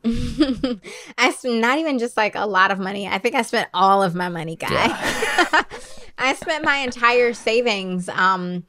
[1.17, 3.07] I spent not even just like a lot of money.
[3.07, 4.69] I think I spent all of my money, guy.
[4.69, 5.63] Yeah.
[6.17, 8.09] I spent my entire savings.
[8.09, 8.65] Um,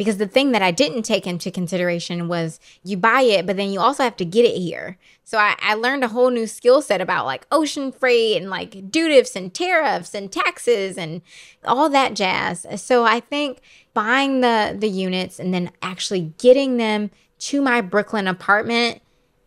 [0.00, 3.70] because the thing that I didn't take into consideration was you buy it, but then
[3.70, 4.96] you also have to get it here.
[5.24, 8.90] So I, I learned a whole new skill set about like ocean freight and like
[8.90, 11.20] dutifs and tariffs and taxes and
[11.66, 12.64] all that jazz.
[12.76, 13.60] So I think
[13.92, 17.10] buying the the units and then actually getting them
[17.40, 19.02] to my Brooklyn apartment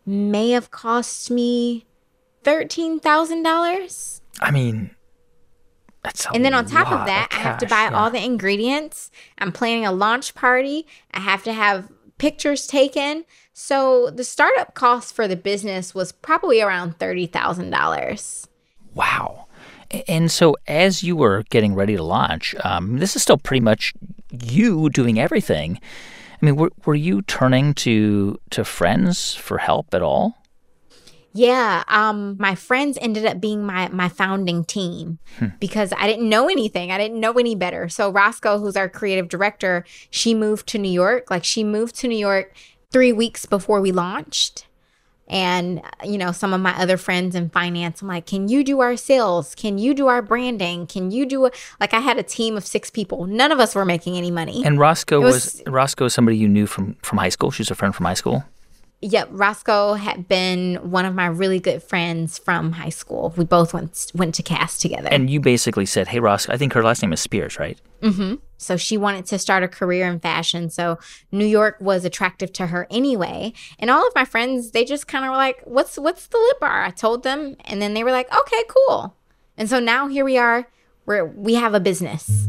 [0.06, 1.86] may have cost me
[2.42, 4.20] thirteen thousand dollars.
[4.40, 4.90] I mean,
[6.02, 7.90] that's and then on top of that, of I have to buy yeah.
[7.90, 9.10] all the ingredients.
[9.38, 10.86] I'm planning a launch party.
[11.12, 11.88] I have to have
[12.18, 13.24] pictures taken.
[13.54, 18.48] So the startup cost for the business was probably around $30,000.
[18.94, 19.46] Wow.
[20.08, 23.94] And so as you were getting ready to launch, um, this is still pretty much
[24.30, 25.80] you doing everything.
[26.44, 30.36] I mean, were, were you turning to to friends for help at all?
[31.32, 35.46] Yeah, um, my friends ended up being my my founding team hmm.
[35.58, 36.90] because I didn't know anything.
[36.90, 37.88] I didn't know any better.
[37.88, 41.30] So Rosco, who's our creative director, she moved to New York.
[41.30, 42.54] Like she moved to New York
[42.90, 44.66] three weeks before we launched.
[45.28, 48.80] And you know, some of my other friends in finance, I'm like, "Can you do
[48.80, 49.54] our sales?
[49.54, 50.86] Can you do our branding?
[50.86, 51.50] Can you do a
[51.80, 53.26] like?" I had a team of six people.
[53.26, 54.62] None of us were making any money.
[54.64, 57.50] And Rosco was, was Rosco somebody you knew from from high school.
[57.50, 58.44] She's a friend from high school.
[59.04, 63.34] Yep, Rosco had been one of my really good friends from high school.
[63.36, 65.08] We both went went to Cass together.
[65.12, 68.36] And you basically said, "Hey, Rosco, I think her last name is Spears, right?" Mm-hmm.
[68.56, 70.70] So she wanted to start a career in fashion.
[70.70, 70.98] So
[71.30, 73.52] New York was attractive to her anyway.
[73.78, 76.60] And all of my friends, they just kind of were like, "What's what's the lip
[76.60, 79.14] bar?" I told them, and then they were like, "Okay, cool."
[79.58, 80.66] And so now here we are,
[81.04, 82.48] where we have a business.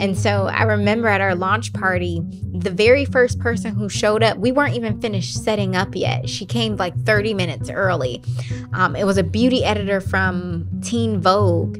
[0.00, 2.22] And so I remember at our launch party,
[2.54, 6.26] the very first person who showed up, we weren't even finished setting up yet.
[6.26, 8.22] She came like 30 minutes early.
[8.72, 11.76] Um, it was a beauty editor from Teen Vogue.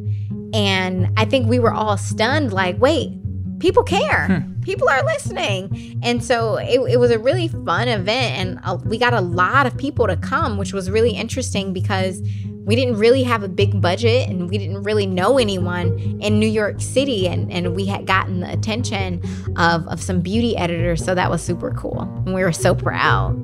[0.52, 3.10] And I think we were all stunned like, wait,
[3.58, 4.26] people care.
[4.26, 4.60] Hmm.
[4.60, 5.98] People are listening.
[6.02, 8.36] And so it, it, was a really fun event.
[8.36, 12.20] And uh, we got a lot of people to come, which was really interesting because
[12.64, 16.48] we didn't really have a big budget and we didn't really know anyone in New
[16.48, 17.26] York City.
[17.26, 19.22] And, and we had gotten the attention
[19.56, 21.04] of, of some beauty editors.
[21.04, 22.02] So that was super cool.
[22.02, 23.34] And we were so proud.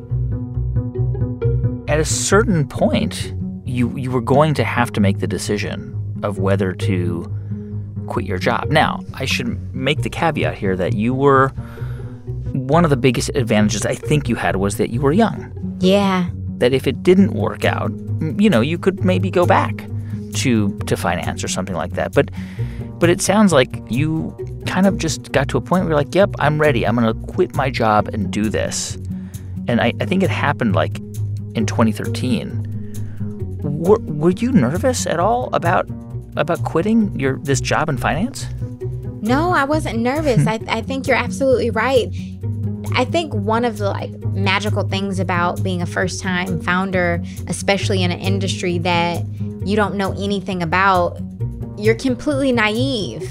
[1.88, 6.38] At a certain point, you, you were going to have to make the decision of
[6.38, 7.32] whether to
[8.06, 8.70] quit your job.
[8.70, 11.48] Now, I should make the caveat here that you were
[12.52, 15.52] one of the biggest advantages I think you had was that you were young.
[15.80, 16.30] Yeah.
[16.58, 17.90] That if it didn't work out,
[18.38, 19.86] you know, you could maybe go back
[20.34, 22.12] to to finance or something like that.
[22.12, 22.30] But
[22.98, 24.34] but it sounds like you
[24.66, 26.86] kind of just got to a point where you're like, yep, I'm ready.
[26.86, 28.96] I'm going to quit my job and do this.
[29.68, 30.98] And I, I think it happened like
[31.54, 32.62] in 2013.
[33.62, 35.88] Were, were you nervous at all about
[36.36, 38.46] about quitting your this job in finance?
[39.22, 40.46] No, I wasn't nervous.
[40.46, 42.08] I, I think you're absolutely right.
[42.94, 48.02] I think one of the like magical things about being a first time founder, especially
[48.02, 49.24] in an industry that
[49.64, 51.18] you don't know anything about,
[51.78, 53.30] you're completely naive.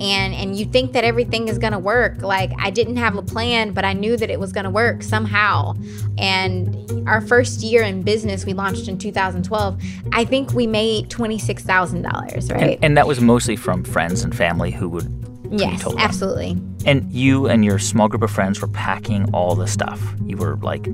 [0.00, 2.22] And and you think that everything is going to work.
[2.22, 5.02] Like i didn't have a plan but i knew that it was going to work
[5.02, 5.74] somehow.
[6.16, 9.82] And our first year in business we launched in 2012
[10.12, 14.70] i think we made $26000 right and, and, that was mostly from friends and family
[14.70, 15.06] who would
[15.50, 20.00] yes absolutely and you and your small group of friends were packing all the stuff.
[20.24, 20.86] You were like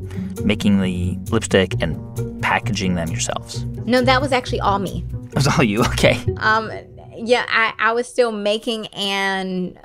[0.42, 3.64] making the lipstick and packaging them yourselves.
[3.84, 5.04] No that was actually all me.
[5.26, 6.18] It was all you okay.
[6.38, 6.70] Um
[7.16, 9.78] yeah, I, I was still making and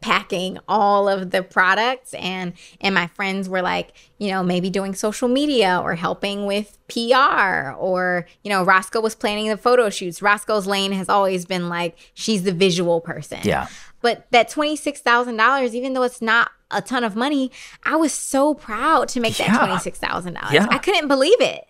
[0.00, 4.94] packing all of the products and and my friends were like you know maybe doing
[4.94, 10.20] social media or helping with PR or you know Rosco was planning the photo shoots.
[10.20, 13.40] Rosco's lane has always been like she's the visual person.
[13.42, 13.68] Yeah
[14.02, 17.50] but that $26,000 even though it's not a ton of money
[17.84, 19.66] I was so proud to make yeah.
[19.66, 20.66] that $26,000 yeah.
[20.70, 21.66] I couldn't believe it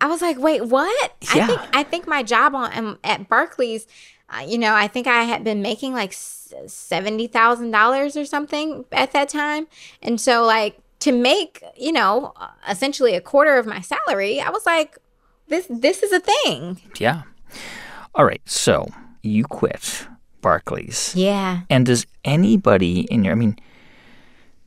[0.00, 1.44] I was like wait what yeah.
[1.44, 3.86] I think I think my job on um, at Barclays
[4.28, 9.28] uh, you know, I think I had been making like $70,000 or something at that
[9.28, 9.68] time.
[10.02, 12.32] And so, like, to make, you know,
[12.68, 14.98] essentially a quarter of my salary, I was like,
[15.48, 16.80] this this is a thing.
[16.98, 17.22] Yeah.
[18.14, 18.42] All right.
[18.46, 18.88] So
[19.22, 20.08] you quit
[20.46, 21.12] Barclays.
[21.16, 21.62] Yeah.
[21.68, 23.58] And does anybody in your, I mean,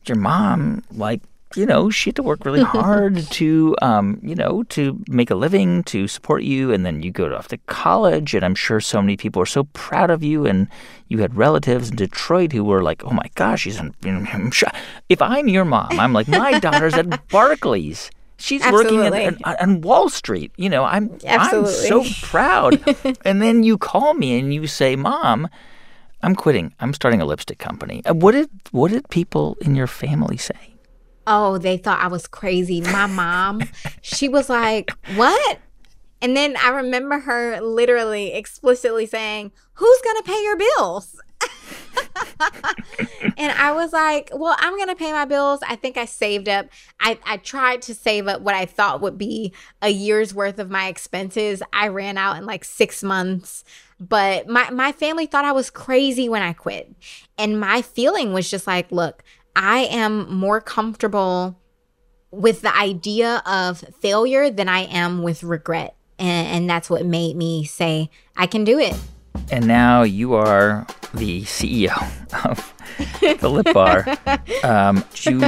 [0.03, 1.21] your mom, like,
[1.55, 5.35] you know, she had to work really hard to, um, you know, to make a
[5.35, 6.73] living, to support you.
[6.73, 8.33] And then you go off to college.
[8.33, 10.45] And I'm sure so many people are so proud of you.
[10.45, 10.67] And
[11.07, 14.49] you had relatives in Detroit who were like, oh my gosh, she's in, you know,
[15.07, 18.11] If I'm your mom, I'm like, my daughter's at Barclays.
[18.39, 19.09] She's Absolutely.
[19.09, 20.51] working in on Wall Street.
[20.57, 21.89] You know, I'm Absolutely.
[21.89, 23.17] I'm so proud.
[23.25, 25.47] and then you call me and you say, "Mom,
[26.23, 26.73] I'm quitting.
[26.79, 30.73] I'm starting a lipstick company." Uh, What did what did people in your family say?
[31.27, 32.81] Oh, they thought I was crazy.
[32.81, 33.61] My mom,
[34.01, 35.59] she was like, What?
[36.21, 41.21] And then I remember her literally explicitly saying, Who's going to pay your bills?
[43.37, 45.59] And I was like, Well, I'm going to pay my bills.
[45.67, 46.67] I think I saved up.
[46.99, 50.69] I, I tried to save up what I thought would be a year's worth of
[50.69, 51.61] my expenses.
[51.73, 53.63] I ran out in like six months.
[53.99, 56.93] But my, my family thought I was crazy when I quit.
[57.37, 59.23] And my feeling was just like, Look,
[59.55, 61.59] I am more comfortable
[62.31, 65.95] with the idea of failure than I am with regret.
[66.17, 68.95] And, and that's what made me say, I can do it.
[69.51, 71.97] And now you are the CEO
[72.45, 72.73] of
[73.41, 74.05] the Lip Bar.
[74.63, 75.39] Um, you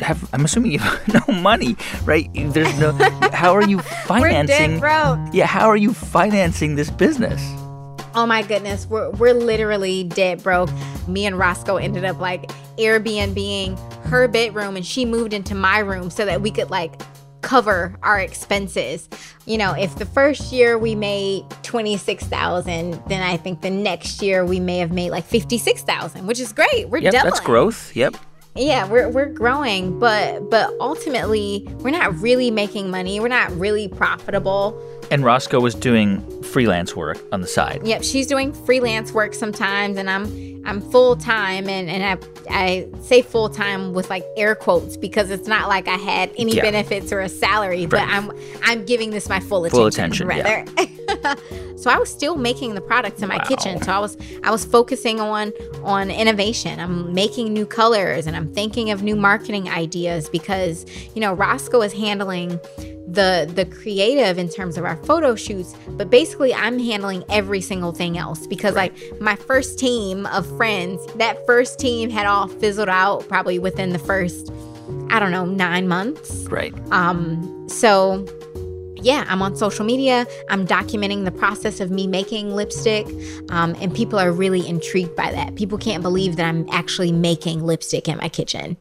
[0.00, 2.28] have, I'm assuming you have no money, right?
[2.34, 2.92] There's no.
[3.32, 4.72] How are you financing?
[4.80, 5.34] We're dead broke.
[5.34, 7.40] Yeah, how are you financing this business?
[8.14, 10.68] Oh my goodness, we're, we're literally dead broke.
[11.06, 16.10] Me and Rosco ended up like Airbnb-ing her bedroom and she moved into my room
[16.10, 17.00] so that we could like
[17.42, 19.08] cover our expenses.
[19.46, 24.44] You know, if the first year we made 26,000, then I think the next year
[24.44, 26.88] we may have made like 56,000, which is great.
[26.88, 27.30] We're Yep, doubling.
[27.30, 27.94] that's growth.
[27.96, 28.16] Yep.
[28.56, 33.86] yeah we're, we're growing but but ultimately we're not really making money we're not really
[33.86, 34.76] profitable
[35.12, 37.86] And Rosco was doing freelance work on the side.
[37.86, 40.24] yep she's doing freelance work sometimes and i'm
[40.64, 42.16] i'm full-time and and i
[42.50, 46.62] i say full-time with like air quotes because it's not like i had any Yeah.
[46.62, 48.30] benefits or a salary but i'm
[48.64, 50.64] i'm giving this my full attention, Full attention, rather.
[51.76, 53.44] So i was still making the products in my Wow.
[53.44, 53.82] kitchen.
[53.82, 55.52] So i was i was focusing on
[55.82, 56.78] on innovation.
[56.78, 60.84] I'm making new colors and i'm thinking of new marketing ideas because
[61.14, 62.60] you know rosco is handling
[63.08, 67.92] the the creative in terms of our photo shoots but basically i'm handling every single
[67.92, 72.88] thing else because like my first team of friends that first team had all fizzled
[72.88, 74.52] out probably within the first
[75.10, 76.74] i don't know nine months Right.
[76.92, 78.26] um, so
[79.02, 80.26] yeah, I'm on social media.
[80.50, 83.06] I'm documenting the process of me making lipstick.
[83.48, 85.54] Um, and people are really intrigued by that.
[85.54, 88.76] People can't believe that I'm actually making lipstick in my kitchen.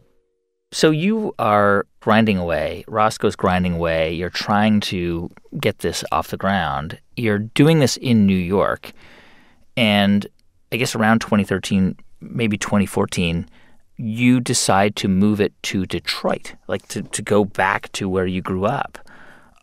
[0.73, 2.83] So you are grinding away.
[2.89, 4.11] Rosco's grinding away.
[4.13, 6.99] You're trying to get this off the ground.
[7.15, 8.91] You're doing this in New York.
[9.77, 10.27] And
[10.71, 13.47] I guess around 2013, maybe 2014,
[13.97, 18.41] you decide to move it to Detroit, like to, to go back to where you
[18.41, 18.97] grew up.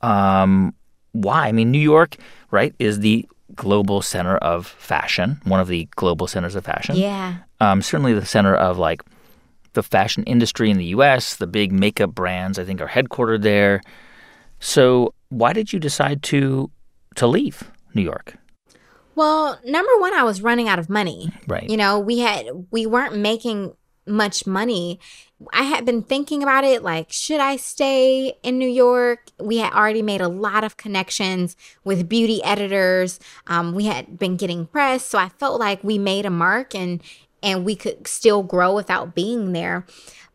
[0.03, 0.75] Um,
[1.13, 1.49] why?
[1.49, 2.17] I mean, New York,
[2.51, 7.37] right, is the global center of fashion, one of the global centers of fashion Yeah.
[7.61, 9.03] um, certainly the center of like
[9.73, 11.37] the fashion industry in the U.S.
[11.37, 13.81] The big makeup brands, I think, are headquartered there.
[14.59, 16.71] So, why did you decide to
[17.17, 18.37] to leave New York?
[19.17, 21.33] Well, number one, I was running out of money.
[21.49, 21.69] Right.
[21.69, 23.75] You know, we had we weren't making
[24.07, 25.01] much money.
[25.53, 29.21] I had been thinking about it like should I stay in New York?
[29.41, 33.19] We had already made a lot of connections with beauty editors.
[33.47, 37.03] Um, we had been getting press, so I felt like we made a mark and
[37.43, 39.87] and we could still grow without being there.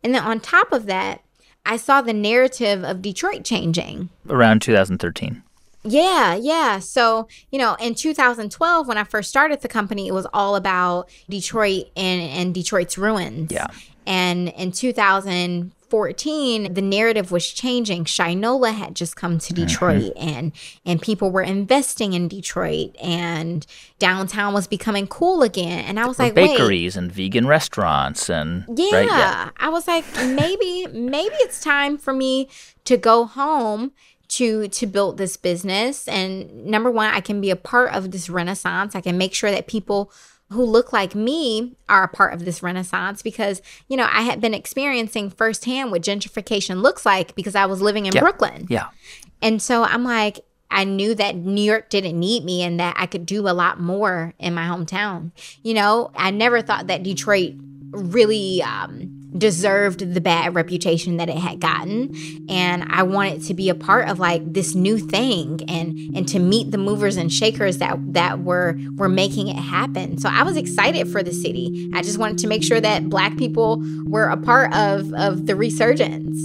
[0.03, 1.21] And then on top of that,
[1.65, 4.09] I saw the narrative of Detroit changing.
[4.27, 5.43] Around 2013.
[5.84, 6.79] Yeah, yeah.
[6.79, 11.09] So, you know, in 2012, when I first started the company, it was all about
[11.29, 13.51] Detroit and, and Detroit's ruins.
[13.51, 13.67] Yeah.
[14.05, 18.05] And in 2014, the narrative was changing.
[18.05, 19.65] Shinola had just come to mm-hmm.
[19.65, 20.51] Detroit and
[20.86, 23.65] and people were investing in Detroit and
[23.99, 25.86] downtown was becoming cool again.
[25.86, 26.57] And I was like, wait.
[26.57, 28.95] Bakeries and vegan restaurants and Yeah.
[28.95, 29.49] right, yeah.
[29.57, 32.49] I was like, maybe, maybe it's time for me
[32.86, 33.91] to go home
[34.32, 36.07] to to build this business.
[36.07, 38.95] And number one, I can be a part of this renaissance.
[38.95, 40.11] I can make sure that people
[40.51, 44.41] who look like me are a part of this renaissance because you know I had
[44.41, 48.21] been experiencing firsthand what gentrification looks like because I was living in Yeah.
[48.21, 48.67] Brooklyn.
[48.69, 48.88] Yeah.
[49.41, 53.05] And so I'm like, I knew that New York didn't need me and that I
[53.07, 55.32] could do a lot more in my hometown.
[55.63, 57.55] You know, I never thought that Detroit
[57.91, 62.15] really um, deserved the bad reputation that it had gotten.
[62.49, 66.39] And I wanted to be a part of like this new thing and and to
[66.39, 70.17] meet the movers and shakers that that were were making it happen.
[70.17, 71.89] So I was excited for the city.
[71.93, 75.55] I just wanted to make sure that black people were a part of of the
[75.55, 76.39] resurgence.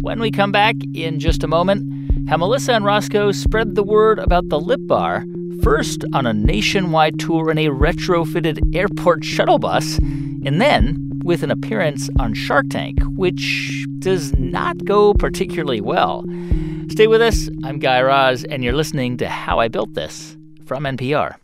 [0.00, 1.92] When we come back in just a moment,
[2.28, 5.24] how Melissa and Rosco spread the word about the Lip Bar,
[5.62, 11.50] first on a nationwide tour in a retrofitted airport shuttle bus, and then with an
[11.50, 16.24] appearance on Shark Tank, which does not go particularly well.
[16.88, 17.48] Stay with us.
[17.64, 21.36] I'm Guy Raz, and you're listening to How I Built This from NPR.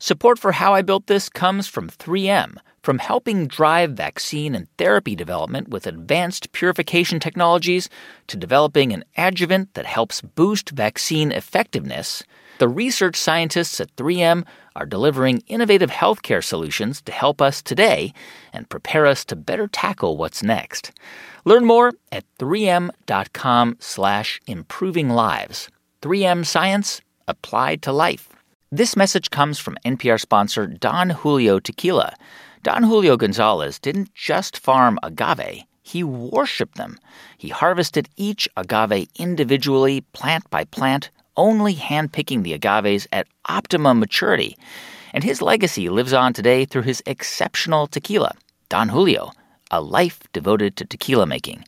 [0.00, 2.56] Support for How I Built This comes from 3M.
[2.82, 7.88] From helping drive vaccine and therapy development with advanced purification technologies
[8.26, 12.24] to developing an adjuvant that helps boost vaccine effectiveness,
[12.58, 14.44] the research scientists at 3M
[14.76, 18.12] are delivering innovative healthcare solutions to help us today
[18.52, 20.92] and prepare us to better tackle what's next.
[21.44, 25.68] Learn more at 3m.com slash improving lives.
[26.02, 28.28] 3M Science applied to life.
[28.70, 32.14] This message comes from NPR sponsor Don Julio Tequila.
[32.62, 36.96] Don Julio Gonzalez didn't just farm agave, he worshiped them.
[37.36, 44.56] He harvested each agave individually, plant by plant, only handpicking the agaves at optimum maturity.
[45.14, 48.34] And his legacy lives on today through his exceptional tequila,
[48.68, 49.32] Don Julio,
[49.70, 51.64] a life devoted to tequila making.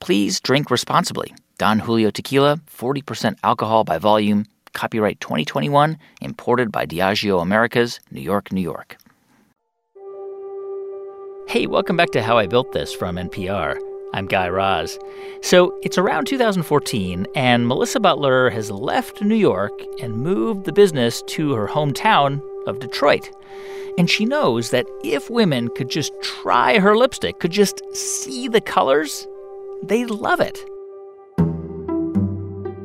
[0.00, 1.34] Please drink responsibly.
[1.58, 8.52] Don Julio Tequila, 40% alcohol by volume, copyright 2021, imported by Diageo Americas, New York,
[8.52, 8.96] New York.
[11.46, 13.91] Hey, welcome back to How I Built This from NPR.
[14.14, 14.98] I'm Guy Raz.
[15.40, 21.22] So it's around 2014, and Melissa Butler has left New York and moved the business
[21.28, 23.30] to her hometown of Detroit.
[23.96, 28.60] And she knows that if women could just try her lipstick, could just see the
[28.60, 29.26] colors,
[29.82, 30.62] they'd love it.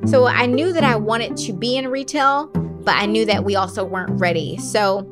[0.09, 3.57] So I knew that I wanted to be in retail, but I knew that we
[3.57, 4.55] also weren't ready.
[4.57, 5.05] So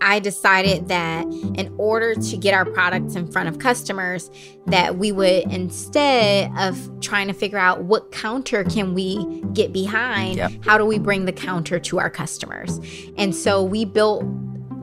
[0.00, 4.30] I decided that in order to get our products in front of customers,
[4.66, 10.36] that we would instead of trying to figure out what counter can we get behind,
[10.36, 10.52] yep.
[10.62, 12.80] how do we bring the counter to our customers?
[13.16, 14.24] And so we built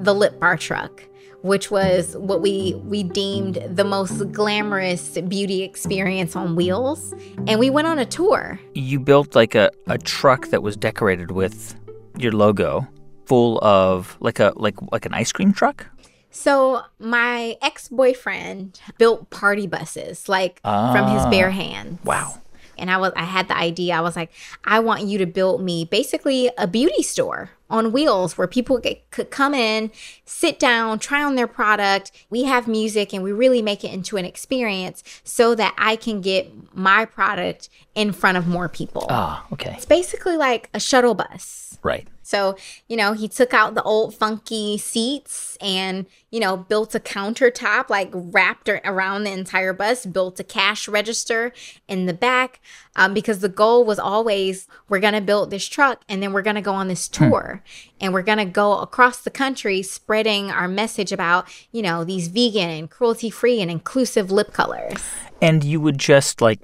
[0.03, 1.03] the lip bar truck
[1.41, 7.13] which was what we we deemed the most glamorous beauty experience on wheels
[7.47, 11.31] and we went on a tour you built like a, a truck that was decorated
[11.31, 11.75] with
[12.17, 12.87] your logo
[13.27, 15.85] full of like a like like an ice cream truck?
[16.31, 21.51] So my ex-boyfriend built party buses like from his bare ah.
[21.51, 21.99] hands.
[22.03, 22.41] Wow.
[22.77, 23.95] And I was I had the idea.
[23.95, 24.31] I was like,
[24.63, 29.09] I want you to build me basically a beauty store on wheels where people get,
[29.11, 29.91] could come in,
[30.25, 32.11] sit down, try on their product.
[32.29, 36.21] We have music and we really make it into an experience so that I can
[36.21, 39.07] get my product in front of more people.
[39.09, 39.73] Ah, okay.
[39.75, 41.79] It's basically like a shuttle bus.
[41.83, 42.07] Right.
[42.27, 42.57] So,
[42.89, 47.89] you know, he took out the old funky seats and, you know, built a countertop,
[47.89, 51.53] like wrapped around the entire bus, built a cash register
[51.87, 52.59] in the back,
[52.97, 56.41] um, because the goal was always we're going to build this truck and then we're
[56.41, 57.29] going to go on this hmm.
[57.29, 57.89] tour hmm.
[58.01, 62.27] and we're going to go across the country spreading our message about, you know, these
[62.27, 65.01] vegan and cruelty free and inclusive lip colors.
[65.41, 66.59] And you would just like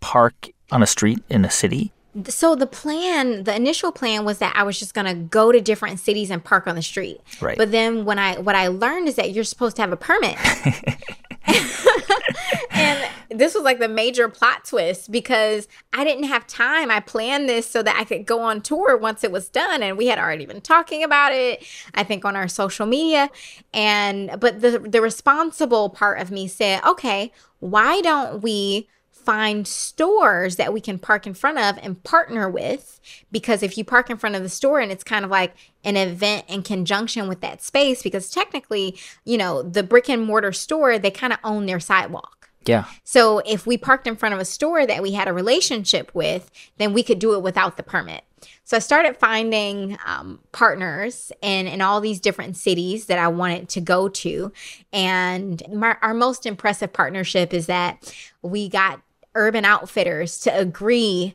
[0.00, 1.92] park on a street in a city
[2.26, 5.60] so the plan the initial plan was that i was just going to go to
[5.60, 7.20] different cities and park on the street.
[7.40, 7.56] Right.
[7.56, 10.36] But then when i what i learned is that you're supposed to have a permit.
[12.70, 16.90] And this was like the major plot twist because i didn't have time.
[16.90, 19.98] I planned this so that i could go on tour once it was done and
[19.98, 21.64] we had already been talking about it
[21.94, 23.30] i think on our social media.
[23.74, 28.88] And but the the responsible part of me said okay why don't we
[29.28, 32.98] find stores that we can park in front of and partner with.
[33.30, 35.54] Because if you park in front of the store and it's kind of like
[35.84, 40.50] an event in conjunction with that space, because technically, you know, the brick and mortar
[40.50, 42.48] store, they kind of own their sidewalk.
[42.64, 42.86] Yeah.
[43.04, 46.50] So if we parked in front of a store that we had a relationship with,
[46.78, 48.24] then we could do it without the permit.
[48.64, 53.68] So I started finding um, partners in, in all these different cities that I wanted
[53.70, 54.52] to go to.
[54.90, 59.02] And my, our most impressive partnership is that we got
[59.38, 61.34] Urban Outfitters to agree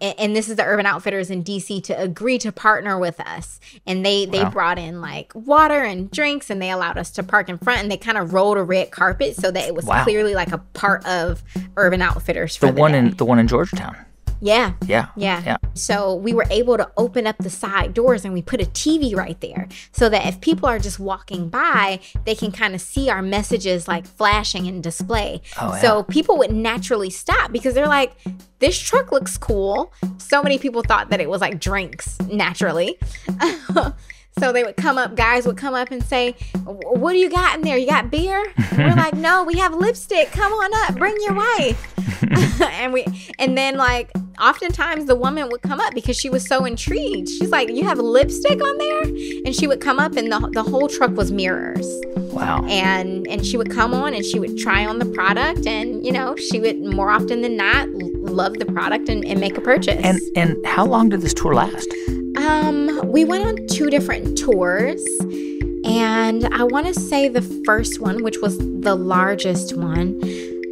[0.00, 4.04] and this is the urban outfitters in dc to agree to partner with us and
[4.04, 4.50] they they wow.
[4.50, 7.90] brought in like water and drinks and they allowed us to park in front and
[7.90, 10.04] they kind of rolled a red carpet so that it was wow.
[10.04, 11.42] clearly like a part of
[11.76, 12.98] urban outfitters the, the one day.
[12.98, 13.96] in the one in georgetown
[14.40, 14.74] yeah.
[14.86, 15.08] Yeah.
[15.16, 15.42] Yeah.
[15.44, 15.56] Yeah.
[15.74, 19.14] So we were able to open up the side doors and we put a TV
[19.14, 23.10] right there so that if people are just walking by, they can kind of see
[23.10, 25.40] our messages like flashing and display.
[25.60, 25.80] Oh, yeah.
[25.80, 28.14] So people would naturally stop because they're like,
[28.58, 29.92] this truck looks cool.
[30.18, 32.98] So many people thought that it was like drinks naturally.
[34.38, 36.34] So they would come up, guys would come up and say,
[36.64, 37.76] What do you got in there?
[37.76, 38.52] You got beer?
[38.56, 40.30] And we're like, No, we have lipstick.
[40.30, 41.94] Come on up, bring your wife.
[42.62, 43.04] and we
[43.38, 44.10] and then like
[44.40, 47.28] oftentimes the woman would come up because she was so intrigued.
[47.28, 49.02] She's like, You have lipstick on there?
[49.44, 51.88] And she would come up and the, the whole truck was mirrors.
[52.16, 52.64] Wow.
[52.66, 56.12] And and she would come on and she would try on the product and you
[56.12, 60.00] know, she would more often than not love the product and, and make a purchase.
[60.02, 61.88] And and how long did this tour last?
[62.48, 65.04] Um, we went on two different tours.
[65.84, 70.18] And I want to say the first one, which was the largest one,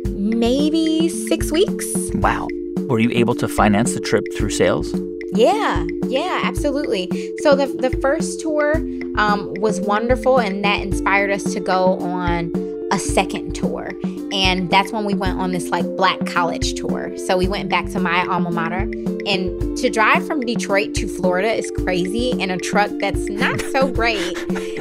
[0.07, 1.87] maybe six weeks.
[2.15, 2.49] Wow.
[2.89, 4.95] Were you able to finance the trip through sales?
[5.33, 7.11] Yeah, yeah, absolutely.
[7.43, 8.77] So the the first tour
[9.19, 12.53] um, was wonderful, and that inspired us to go on
[12.91, 13.91] a second tour.
[14.33, 17.17] And that's when we went on this like black college tour.
[17.19, 18.87] So we went back to my alma mater.
[19.27, 23.89] And to drive from Detroit to Florida is crazy in a truck that's not so
[23.93, 24.37] great.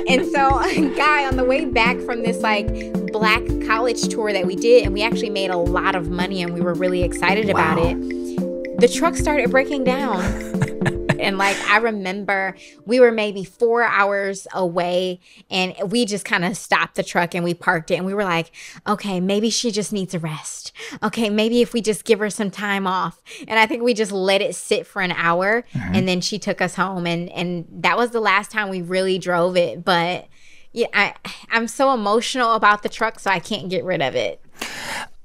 [0.08, 2.68] and so, a guy, on the way back from this like
[3.12, 6.54] black college tour that we did, and we actually made a lot of money and
[6.54, 7.54] we were really excited wow.
[7.54, 10.22] about it, the truck started breaking down.
[11.20, 12.56] and like I remember
[12.86, 15.20] we were maybe four hours away
[15.50, 18.24] and we just kind of stopped the truck and we parked it and we were
[18.24, 18.52] like,
[18.88, 20.72] okay, maybe she just needs a rest.
[21.04, 23.22] Okay, maybe if we just give her some time off.
[23.48, 25.96] And I think we just let it sit for an hour mm-hmm.
[25.96, 29.18] and then she took us home and and that was the last time we really
[29.18, 29.84] drove it.
[29.84, 30.28] But
[30.74, 31.16] yeah, I
[31.50, 34.42] I'm so emotional about the truck so I can't get rid of it.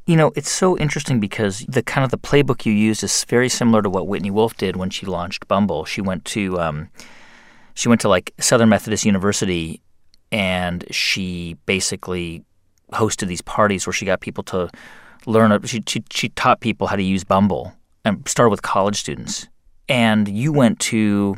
[0.06, 3.48] You know, it's so interesting because the kind of the playbook you use is very
[3.48, 5.84] similar to what Whitney Wolfe did when she launched Bumble.
[5.84, 6.88] She went to um,
[7.74, 9.80] she went to like Southern Methodist University,
[10.32, 12.44] and she basically
[12.92, 14.68] hosted these parties where she got people to
[15.26, 15.62] learn.
[15.62, 17.72] She she, she taught people how to use Bumble
[18.04, 19.48] and started with college students.
[19.88, 21.36] And you went to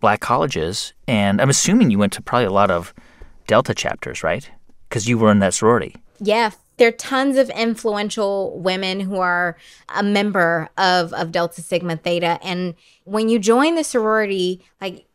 [0.00, 2.92] black colleges, and I'm assuming you went to probably a lot of
[3.46, 4.50] Delta chapters, right?
[4.88, 5.96] Because you were in that sorority.
[6.20, 9.56] Yeah, there are tons of influential women who are
[9.94, 12.38] a member of of Delta Sigma Theta.
[12.42, 15.06] And when you join the sorority like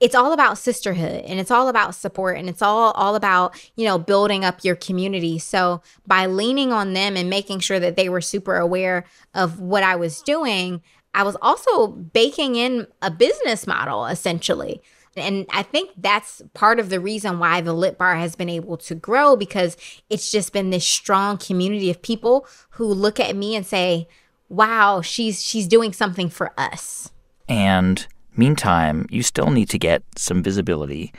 [0.00, 3.84] it's all about sisterhood and it's all about support and it's all all about you
[3.84, 5.38] know building up your community.
[5.38, 9.04] So by leaning on them and making sure that they were super aware
[9.34, 10.82] of what I was doing
[11.14, 14.82] I was also baking in a business model essentially
[15.18, 18.76] and I think that's part of the reason why the Lip Bar has been able
[18.78, 19.76] to grow because
[20.10, 24.08] it's just been this strong community of people who look at me and say,
[24.48, 27.10] "Wow, she's she's doing something for us."
[27.48, 28.06] And
[28.36, 31.12] meantime, you still need to get some visibility.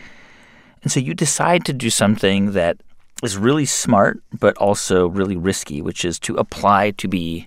[0.81, 2.77] And so you decide to do something that
[3.21, 7.45] is really smart but also really risky, which is to apply to be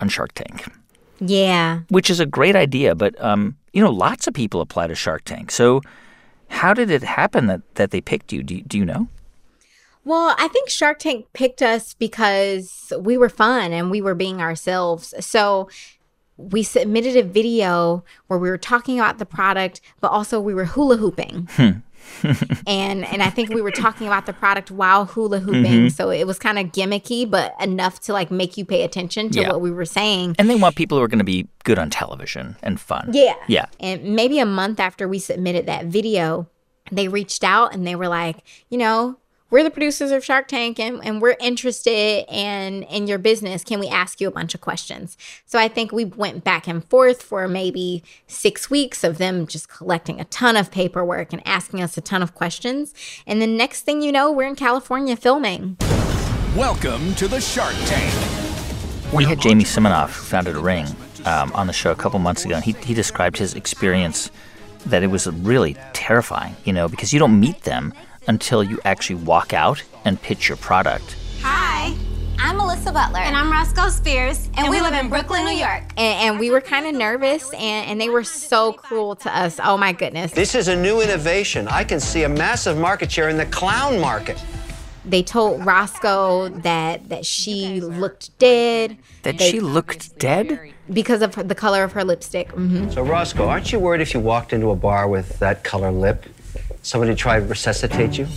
[0.00, 0.66] on Shark Tank.
[1.20, 1.80] Yeah.
[1.88, 5.24] Which is a great idea, but um, you know, lots of people apply to Shark
[5.24, 5.50] Tank.
[5.50, 5.82] So,
[6.48, 8.42] how did it happen that that they picked you?
[8.42, 9.08] Do, do you know?
[10.04, 14.40] Well, I think Shark Tank picked us because we were fun and we were being
[14.40, 15.14] ourselves.
[15.20, 15.68] So
[16.36, 20.66] we submitted a video where we were talking about the product, but also we were
[20.66, 21.48] hula hooping.
[21.52, 21.70] Hmm.
[22.66, 25.88] and and I think we were talking about the product while hula hooping, mm-hmm.
[25.88, 29.40] so it was kind of gimmicky, but enough to like make you pay attention to
[29.40, 29.48] yeah.
[29.48, 30.36] what we were saying.
[30.38, 33.10] And they want people who are going to be good on television and fun.
[33.12, 33.66] Yeah, yeah.
[33.80, 36.48] And maybe a month after we submitted that video,
[36.90, 38.38] they reached out and they were like,
[38.68, 39.16] you know,
[39.54, 43.62] we're the producers of Shark Tank and, and we're interested in in your business.
[43.62, 45.16] Can we ask you a bunch of questions?
[45.46, 49.68] So I think we went back and forth for maybe six weeks of them just
[49.68, 52.92] collecting a ton of paperwork and asking us a ton of questions.
[53.28, 55.76] And the next thing you know, we're in California filming.
[56.56, 59.12] Welcome to the Shark Tank.
[59.12, 60.88] We had Jamie Siminoff, who founded a Ring,
[61.26, 64.32] um, on the show a couple months ago, and he, he described his experience
[64.86, 67.94] that it was really terrifying, you know, because you don't meet them
[68.26, 71.16] until you actually walk out and pitch your product.
[71.40, 71.94] Hi.
[72.38, 73.20] I'm Melissa Butler.
[73.20, 74.46] And I'm Rosco Spears.
[74.48, 75.84] And, and we, we, live in Brooklyn, New York.
[75.96, 79.58] And, and we were kind of nervous, and, and they were so cruel to us.
[79.62, 80.32] Oh my goodness.
[80.32, 81.68] This is a new innovation.
[81.68, 84.42] I can see a massive market share in the clown market.
[85.06, 88.98] They told Rosco that that she looked dead.
[89.22, 90.72] That they, she looked dead?
[90.92, 92.48] Because of the color of her lipstick.
[92.48, 92.90] Mm-hmm.
[92.90, 96.26] So, Rosco, aren't you worried if you walked into a bar with that color lip?
[96.84, 98.28] Somebody tried to resuscitate you?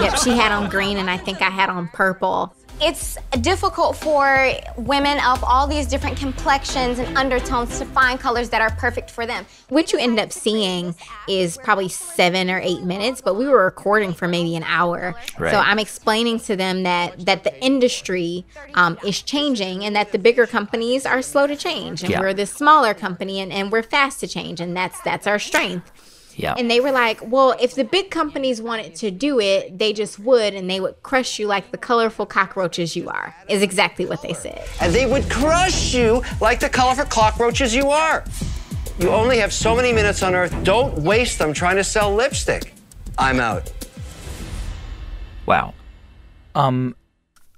[0.00, 2.54] Yep, she had on green and I think I had on purple.
[2.80, 8.62] It's difficult for women of all these different complexions and undertones to find colors that
[8.62, 9.46] are perfect for them.
[9.68, 10.94] What you end up seeing
[11.26, 15.16] is probably seven or eight minutes, but we were recording for maybe an hour.
[15.36, 15.50] Right.
[15.50, 20.18] So I'm explaining to them that that the industry um, is changing and that the
[20.20, 22.20] bigger companies are slow to change, and yeah.
[22.20, 25.90] we're the smaller company and, and we're fast to change, and that's that's our strength.
[26.38, 26.54] Yeah.
[26.56, 30.20] And they were like, well, if the big companies wanted to do it, they just
[30.20, 34.22] would, and they would crush you like the colorful cockroaches you are, is exactly what
[34.22, 34.64] they said.
[34.80, 38.24] And they would crush you like the colorful cockroaches you are.
[39.00, 40.54] You only have so many minutes on earth.
[40.62, 42.72] Don't waste them trying to sell lipstick.
[43.18, 43.72] I'm out.
[45.44, 45.74] Wow.
[46.54, 46.94] Um,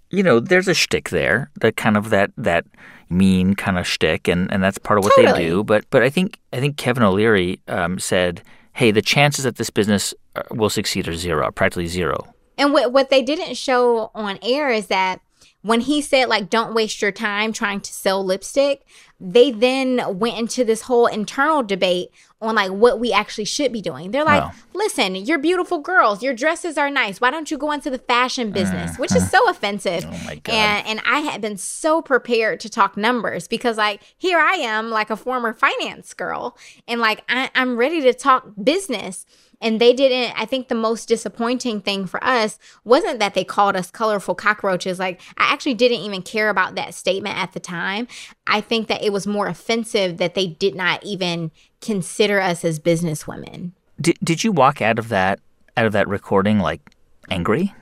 [0.08, 2.64] you know, there's a shtick there, that kind of that that
[3.10, 5.64] mean kind of shtick, and, and that's part of what they do.
[5.64, 8.42] But but I think I think Kevin O'Leary um, said,
[8.74, 12.34] "Hey, the chances that this business uh, will succeed are zero, practically zero.
[12.58, 15.20] And what what they didn't show on air is that
[15.62, 18.86] when he said like don't waste your time trying to sell lipstick,
[19.20, 23.82] they then went into this whole internal debate on like what we actually should be
[23.82, 24.10] doing.
[24.10, 24.52] They're like, Wow.
[24.72, 26.22] "Listen, you're beautiful girls.
[26.22, 27.20] Your dresses are nice.
[27.20, 28.54] Why don't you go into the fashion mm.
[28.54, 30.06] business?" Which is so offensive.
[30.06, 30.54] Oh my God.
[30.54, 34.88] And and I had been so prepared to talk numbers because like here I am
[34.90, 36.56] like a former finance girl
[36.88, 39.26] and like I, I'm ready to talk business.
[39.60, 43.76] And they didn't, I think the most disappointing thing for us wasn't that they called
[43.76, 44.98] us colorful cockroaches.
[44.98, 48.08] Like, I actually didn't even care about that statement at the time.
[48.46, 51.50] I think that it was more offensive that they did not even
[51.80, 53.72] consider us as businesswomen.
[54.00, 55.40] Did did you walk out of that
[55.76, 56.80] out of that recording like
[57.28, 57.74] angry,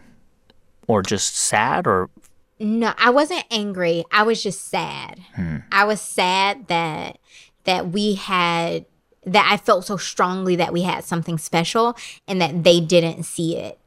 [0.88, 2.10] or just sad, or
[2.58, 4.04] No, I wasn't angry.
[4.10, 5.20] I was just sad.
[5.34, 5.58] Hmm.
[5.70, 7.18] I was sad that
[7.64, 8.86] that we had
[9.24, 11.96] that I felt so strongly that we had something special
[12.26, 13.78] and that they didn't see it.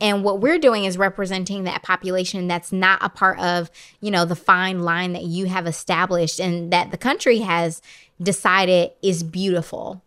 [0.00, 3.70] And what we're doing is representing that population that's not a part of,
[4.00, 7.82] you know, the fine line that you have established and that the country has
[8.20, 10.02] decided is beautiful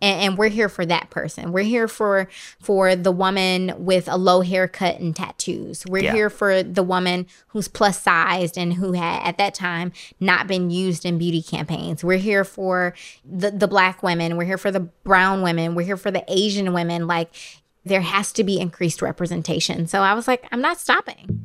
[0.00, 1.52] and, and we're here for that person.
[1.52, 2.28] We're here for
[2.60, 5.84] for the woman with a low haircut and tattoos.
[5.86, 6.12] We're Yeah.
[6.14, 10.70] here for the woman who's plus sized and who had at that time not been
[10.70, 12.04] used in beauty campaigns.
[12.04, 12.94] We're here for
[13.24, 14.36] the the black women.
[14.36, 15.74] We're here for the brown women.
[15.74, 17.06] We're here for the asian women.
[17.06, 17.34] Like
[17.84, 19.86] there has to be increased representation.
[19.86, 21.44] So i was like i'm not stopping.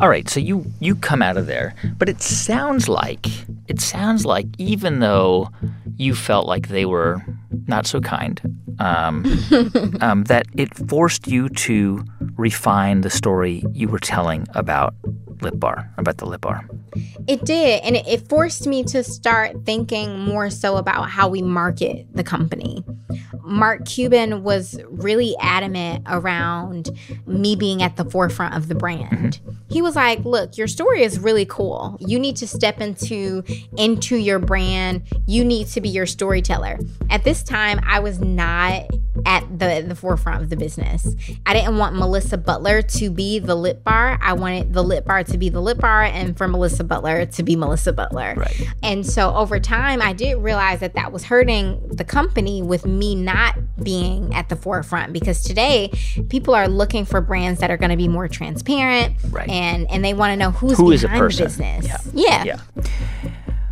[0.00, 3.26] All right, so you you come out of there, but it sounds like
[3.68, 5.50] it sounds like even though
[5.96, 7.22] you felt like they were
[7.66, 8.40] not so kind,
[8.78, 9.24] um,
[10.00, 12.04] um, that it forced you to
[12.36, 14.94] refine the story you were telling about
[15.42, 16.68] Lip Bar, about the Lip Bar.
[17.26, 17.82] It did.
[17.82, 22.24] And it, it forced me to start thinking more so about how we market the
[22.24, 22.84] company.
[23.42, 26.90] Mark Cuban was really adamant around
[27.26, 29.40] me being at the forefront of the brand.
[29.40, 29.50] Mm-hmm.
[29.70, 31.96] He was like, "Look, your story is really cool.
[32.00, 33.42] You need to step into
[33.76, 35.02] into your brand.
[35.26, 36.78] You need to be your storyteller."
[37.10, 38.84] At this time, I was not
[39.26, 41.06] at the the forefront of the business.
[41.46, 44.18] I didn't want Melissa Butler to be the lip bar.
[44.22, 47.42] I wanted the lip bar to be the lip bar and for Melissa Butler to
[47.42, 48.34] be Melissa Butler.
[48.36, 48.68] Right.
[48.82, 53.14] And so over time, I did realize that that was hurting the company with me
[53.14, 55.90] not being at the forefront because today
[56.28, 59.48] people are looking for brands that are going to be more transparent Right.
[59.48, 61.44] and and they want to know who's Who is a behind person.
[61.44, 62.10] the business.
[62.14, 62.44] Yeah.
[62.44, 62.58] Yeah.
[62.84, 62.90] Yeah.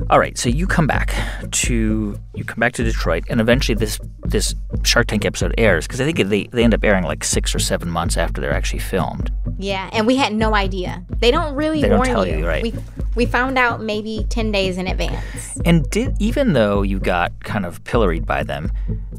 [0.08, 1.14] All right, so you come back
[1.52, 6.00] to you come back to Detroit, and eventually this this Shark Tank episode airs because
[6.00, 8.80] I think they they end up airing like six or seven months after they're actually
[8.80, 9.30] filmed.
[9.60, 11.04] Yeah, and we had no idea.
[11.20, 12.62] They don't really They don't warn tell you, right.
[12.62, 12.74] We
[13.14, 15.58] we found out maybe 10 days in advance.
[15.64, 18.72] And did even though you got kind of pilloried by them,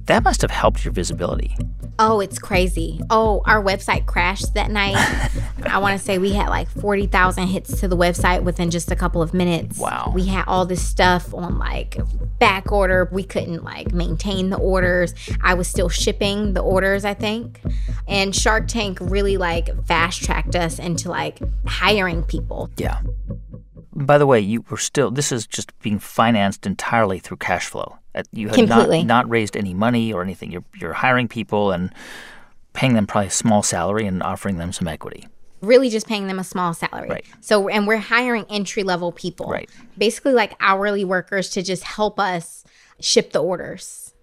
[0.06, 1.56] that must have helped your visibility.
[2.04, 3.00] Oh, it's crazy.
[3.12, 4.96] Oh, our website crashed that night.
[5.66, 8.96] I want to say we had like 40,000 hits to the website within just a
[8.96, 9.78] couple of minutes.
[9.78, 10.12] Wow.
[10.14, 12.00] We had all this stuff on like
[12.40, 13.08] back order.
[13.12, 15.14] We couldn't like maintain the orders.
[15.42, 17.62] I was still shipping the orders, I think.
[18.08, 22.72] And Shark Tank really like fast tracked us into like hiring people.
[22.78, 23.00] Yeah.
[23.94, 27.98] By the way, you were still this is just being financed entirely through cash flow.
[28.16, 29.00] Uh, You had Completely.
[29.04, 30.52] not not raised any money or anything.
[30.52, 31.94] You're you're hiring people and
[32.74, 35.28] paying them probably a small salary and offering them some equity.
[35.62, 37.08] really just paying them a small salary.
[37.10, 37.26] Right.
[37.42, 39.48] So, and we're hiring entry level people.
[39.48, 39.70] Right.
[39.98, 42.64] Basically, like hourly workers to just help us
[43.00, 44.14] ship the orders.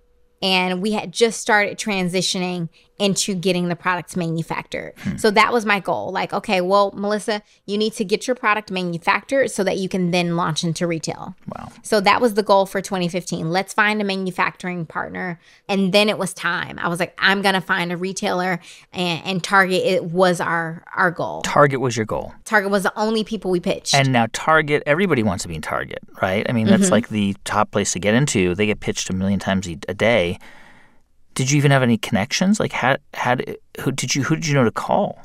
[0.42, 4.92] And we had just started transitioning into getting the products manufactured.
[4.98, 5.16] Hmm.
[5.16, 6.10] So that was my goal.
[6.10, 10.10] Like, okay, well, Melissa, you need to get your product manufactured so that you can
[10.10, 11.36] then launch into retail.
[11.56, 11.68] Wow.
[11.82, 13.50] So that was the goal for 2015.
[13.50, 15.38] Let's find a manufacturing partner.
[15.68, 16.78] And then it was time.
[16.80, 18.58] I was like, I'm going to find a retailer
[18.92, 21.42] and, and Target it was our our goal.
[21.42, 22.32] Target was your goal.
[22.44, 23.94] Target was the only people we pitched.
[23.94, 26.44] And now Target, everybody wants to be in Target, right?
[26.48, 26.92] I mean, that's Mm-hmm.
[26.92, 28.54] like the top place to get into.
[28.54, 30.38] They get pitched a million times a day.
[31.38, 32.58] Did you even have any connections?
[32.58, 35.22] Like, had did, who did you who did you know to call?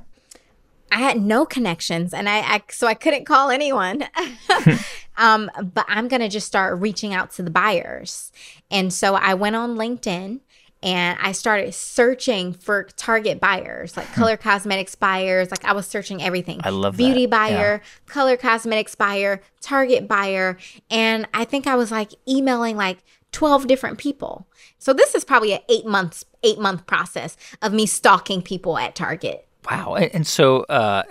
[0.92, 4.04] I had no connections and I, I so I couldn't call anyone.
[5.18, 8.32] um, but I'm gonna just start reaching out to the buyers.
[8.70, 10.42] And so I went on LinkedIn
[10.84, 15.50] and I started searching for Target buyers, like color cosmetics buyers.
[15.50, 16.62] Like I was searching everything.
[16.64, 17.32] I love beauty that.
[17.32, 20.60] buyer, color cosmetics buyer, Target buyer,
[20.92, 23.00] and I think I was like emailing like
[23.34, 24.48] 12 different people.
[24.80, 28.96] So this is probably an 8 months 8 month process of me stalking people at
[28.96, 29.48] Target.
[29.70, 29.96] Wow.
[29.96, 31.04] And, and so uh,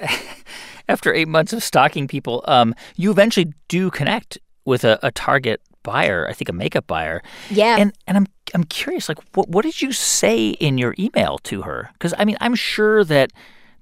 [0.89, 5.61] after eight months of stalking people, um, you eventually do connect with a, a target
[5.83, 7.23] buyer, I think a makeup buyer.
[7.51, 7.77] Yeah.
[7.79, 11.63] And and I'm I'm curious, like what what did you say in your email to
[11.63, 11.91] her?
[11.95, 13.33] Because I mean, I'm sure that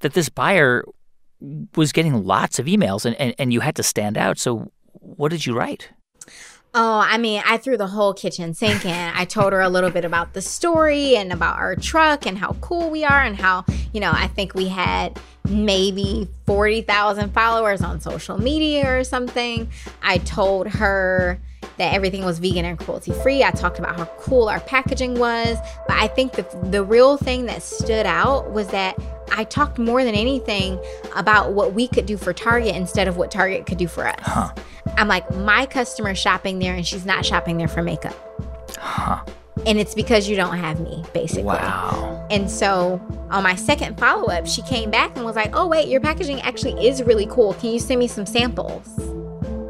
[0.01, 0.85] that this buyer
[1.75, 4.39] was getting lots of emails and, and, and you had to stand out.
[4.39, 5.91] So what did you write?
[6.73, 9.13] Oh, I mean, I threw the whole kitchen sink in.
[9.15, 12.53] I told her a little bit about the story and about our truck and how
[12.61, 15.19] cool we are and how, you know, I think we had
[15.49, 19.69] maybe 40,000 followers on social media or something.
[20.01, 21.41] I told her
[21.81, 23.43] that everything was vegan and cruelty free.
[23.43, 25.57] I talked about how cool our packaging was.
[25.89, 29.01] But I think the, the real thing that stood out was that
[29.33, 30.79] I talked more than anything
[31.17, 34.21] about what we could do for Target instead of what Target could do for us.
[34.21, 34.53] Huh.
[34.99, 38.15] I'm like, my customer's shopping there and she's not shopping there for makeup.
[38.79, 39.25] Huh.
[39.65, 41.45] And it's because you don't have me, basically.
[41.45, 42.27] Wow.
[42.31, 43.01] And so
[43.31, 46.43] on my second follow up, she came back and was like, oh, wait, your packaging
[46.43, 47.55] actually is really cool.
[47.55, 48.87] Can you send me some samples?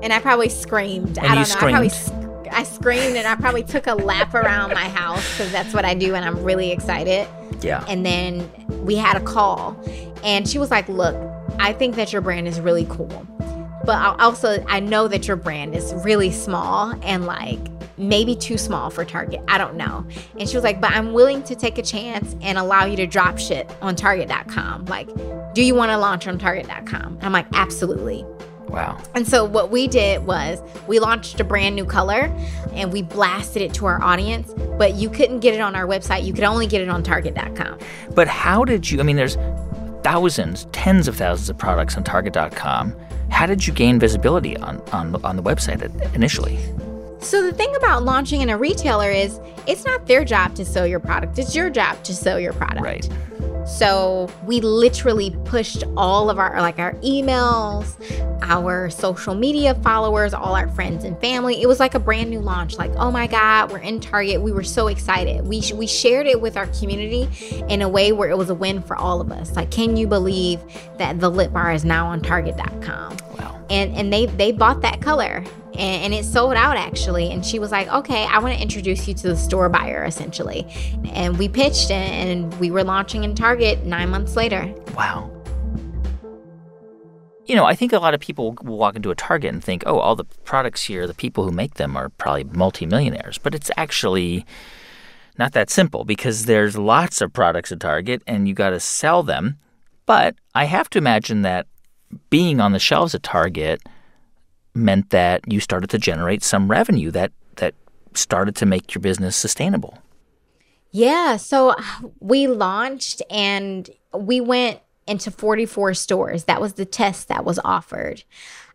[0.03, 1.19] And I probably screamed.
[1.19, 1.67] And I don't know.
[1.67, 2.49] I probably screamed.
[2.53, 5.95] I screamed and I probably took a lap around my house because that's what I
[5.95, 7.29] do and I'm really excited.
[7.61, 7.85] Yeah.
[7.89, 8.51] And then
[8.85, 9.81] we had a call
[10.25, 11.17] and she was like, look,
[11.59, 13.27] I think that your brand is really cool.
[13.85, 17.59] But I also, I know that your brand is really small and like
[17.97, 19.43] maybe too small for Target.
[19.47, 20.07] I don't know.
[20.39, 23.07] And she was like, but I'm willing to take a chance and allow you to
[23.07, 24.87] drop shit on Target.com.
[24.87, 25.09] Like,
[25.55, 27.15] do you want to launch on Target.com?
[27.17, 28.25] And I'm like, absolutely.
[28.71, 28.99] Wow.
[29.15, 32.33] And so what we did was we launched a brand new color
[32.73, 36.25] and we blasted it to our audience, but you couldn't get it on our website.
[36.25, 37.79] You could only get it on target.com.
[38.15, 39.01] But how did you?
[39.01, 39.37] I mean, there's
[40.03, 42.97] thousands, tens of thousands of products on Target.com.
[43.31, 45.83] How did you gain visibility on on, on the website
[46.15, 46.59] initially?
[47.21, 50.87] So the thing about launching in a retailer is it's not their job to sell
[50.87, 51.39] your product.
[51.39, 52.81] It's your job to sell your product.
[52.81, 53.09] Right.
[53.71, 57.95] So we literally pushed all of our like our emails,
[58.43, 61.63] our social media followers, all our friends and family.
[61.63, 62.77] It was like a brand new launch.
[62.77, 64.43] Like, oh my God, we're in Target.
[64.43, 65.47] We were so excited.
[65.47, 67.29] We we shared it with our community
[67.69, 69.57] in a way where it was a win for all of us.
[69.57, 70.61] Like, can you believe
[70.99, 73.17] that the lip bar is now on Target.com?
[73.39, 73.65] Wow.
[73.71, 75.45] and and they they bought that color
[75.75, 79.07] and, and it sold out actually and she was like okay i want to introduce
[79.07, 80.67] you to the store buyer essentially
[81.13, 85.31] and we pitched and, and we were launching in target nine months later Wow.
[87.47, 89.83] You know, I think a lot of people will walk into a Target and think,
[89.87, 93.39] oh, all the products here, the people who make them are probably multimillionaires.
[93.39, 94.47] But it's actually
[95.37, 99.23] not that simple because there's lots of products at Target and you got to sell
[99.23, 99.59] them.
[100.07, 101.67] But I have to imagine that
[102.29, 103.81] being on the shelves at Target
[104.75, 107.75] meant that you started to generate some revenue that, that
[108.15, 109.99] started to make your business sustainable.
[110.91, 111.75] yeah so
[112.21, 116.45] we launched and we went into 44 stores.
[116.45, 118.23] That was the test that was offered.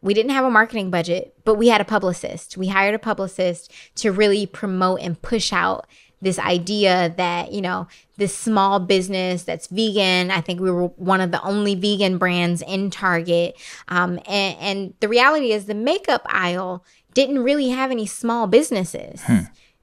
[0.01, 2.57] We didn't have a marketing budget but we had a publicist.
[2.57, 5.87] We hired a publicist to really promote and push out
[6.22, 7.88] this idea that you know
[8.18, 12.61] this small business that's vegan i think we were one of the only vegan brands
[12.61, 13.55] in target.
[13.88, 19.22] Um, and, and the reality is the makeup aisle didn't really have any small businesses.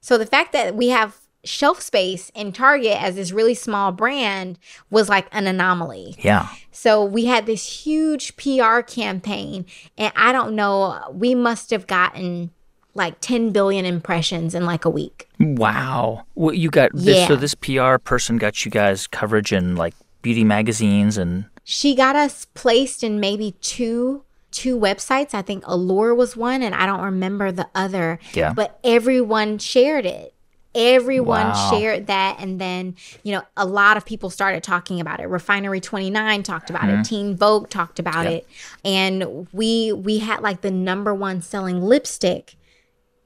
[0.01, 4.59] So the fact that we have shelf space in target as this really small brand
[4.91, 6.15] was like an anomaly.
[6.19, 6.49] Yeah.
[6.71, 9.67] so we had this huge PR campaign,
[9.99, 12.51] and I don't know, we must have gotten
[12.95, 15.29] like 10 billion impressions in like a week.
[15.41, 16.25] Wow.
[16.35, 17.27] Well, you got this.
[17.27, 22.17] So this PR person got you guys coverage in like beauty magazines and She got
[22.17, 25.33] us placed in maybe two two websites.
[25.33, 28.19] I think Allure was one and I don't remember the other.
[28.35, 28.53] Yeah.
[28.53, 30.35] But everyone shared it.
[30.75, 31.71] Everyone Wow.
[31.71, 35.29] shared that and then, you know, a lot of people started talking about it.
[35.29, 36.93] Refinery 29 talked about it.
[36.93, 37.03] Mm-hmm.
[37.03, 38.33] Teen Vogue talked about Yep.
[38.33, 38.49] it.
[38.85, 42.57] And we we had like the number one selling lipstick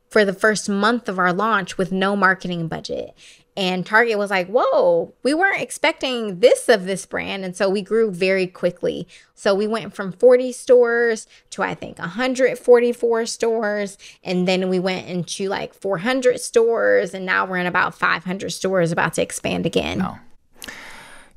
[0.09, 3.15] for the first month of our launch with no marketing budget.
[3.57, 7.43] And Target was like, whoa, we weren't expecting this of this brand.
[7.43, 9.09] And so we grew very quickly.
[9.35, 13.97] So we went from 40 stores to, I think, 144 stores.
[14.23, 17.15] And then we went into like 400 stores.
[17.15, 20.03] And now we're in about 500 stores, about to expand again.
[20.03, 20.19] Oh.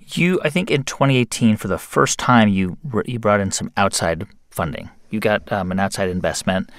[0.07, 0.41] you.
[0.43, 4.89] I think in 2018, for the first time, you you brought in some outside funding.
[5.10, 6.69] You got um, an outside investment.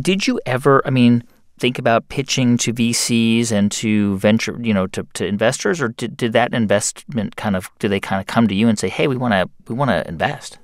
[0.00, 0.82] Did you ever?
[0.86, 1.24] I mean,
[1.58, 6.16] think about pitching to VCs and to venture, you know, to, to investors, or did,
[6.16, 9.06] did that investment kind of do they kind of come to you and say, hey,
[9.08, 10.58] we want to we want to invest?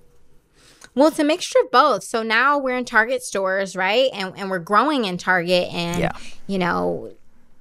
[0.94, 2.04] Well, it's a mixture of both.
[2.04, 4.10] So now we're in Target stores, right?
[4.12, 6.12] And and we're growing in Target and Yeah.
[6.46, 7.12] you know,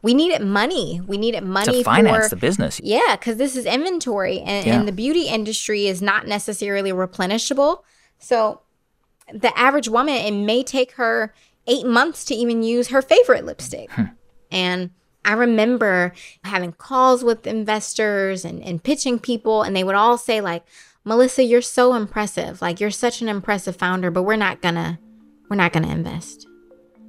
[0.04, 1.02] we needed money.
[1.08, 2.80] We needed money to finance for the business.
[2.84, 4.78] Yeah, because this is inventory and, Yeah.
[4.78, 7.80] and the beauty industry is not necessarily replenishable.
[8.20, 8.62] So
[9.34, 11.34] the average woman, it may take her
[11.68, 13.91] eight months to even use her favorite lipstick.
[13.91, 14.03] Hmm.
[14.52, 14.91] And
[15.26, 16.14] I remember
[16.44, 20.64] having calls with investors and, and pitching people, and they would all say, like,
[21.06, 22.61] Melissa, you're so impressive.
[22.61, 24.99] Like you're such an impressive founder, but we're not gonna
[25.49, 26.48] we're not gonna invest.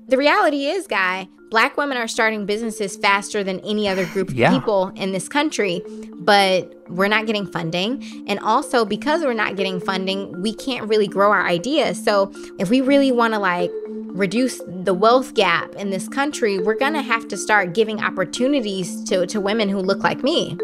[0.09, 4.35] The reality is, guy, black women are starting businesses faster than any other group of
[4.35, 4.51] Yeah.
[4.51, 5.81] people in this country,
[6.17, 8.25] but we're not getting funding.
[8.27, 12.03] And also because we're not getting funding, we can't really grow our ideas.
[12.05, 13.71] So if we really want to like
[14.15, 19.27] reduce the wealth gap in this country, we're gonna have to start giving opportunities to,
[19.27, 20.57] to women who look like me.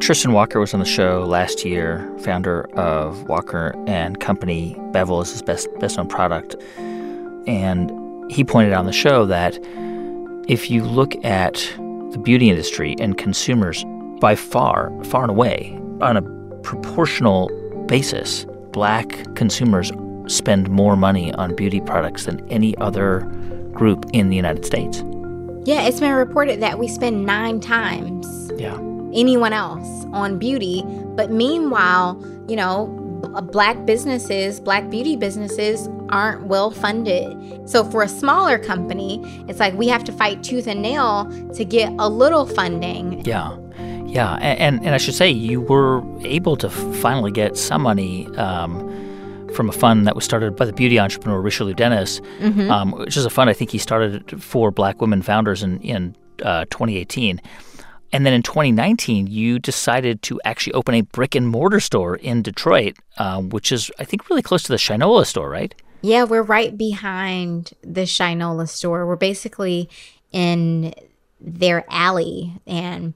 [0.00, 4.76] Tristan Walker was on the show last year, founder of Walker and Company.
[4.92, 6.56] Bevel is his best best known product,
[7.46, 7.90] and
[8.30, 9.58] he pointed out on the show that
[10.46, 11.54] if you look at
[12.10, 13.84] the beauty industry and consumers,
[14.20, 16.22] by far, far and away, on a
[16.62, 17.48] proportional
[17.86, 19.92] basis, black consumers
[20.26, 23.20] spend more money on beauty products than any other
[23.72, 25.02] group in the United States.
[25.64, 28.76] Yeah, it's been reported that we spend nine times Yeah.
[29.14, 30.84] anyone else on beauty.
[31.16, 32.86] But meanwhile, you know,
[33.50, 37.68] black businesses, black beauty businesses aren't well funded.
[37.68, 41.24] So for a smaller company, it's like we have to fight tooth and nail
[41.54, 43.22] to get a little funding.
[43.24, 43.56] Yeah,
[44.04, 48.26] yeah, A- and and I should say you were able to finally get some money
[48.36, 48.90] um,
[49.54, 53.24] from a fund that was started by the beauty entrepreneur Richelieu Dennis, um, which is
[53.24, 57.40] a fund I think he started for Black women founders in in uh, 2018.
[58.12, 62.42] And then in 2019, you decided to actually open a brick and mortar store in
[62.42, 65.74] Detroit, uh, which is, I think, really close to the Shinola store, right?
[66.00, 69.04] Yeah, we're right behind the Shinola store.
[69.04, 69.90] We're basically
[70.30, 70.94] in
[71.40, 72.52] their alley.
[72.68, 73.14] And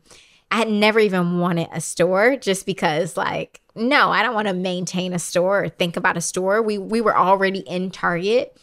[0.51, 4.55] I had never even wanted a store just because, like, no, I don't want to
[4.55, 6.60] maintain a store or think about a store.
[6.62, 8.56] We we were already in Target.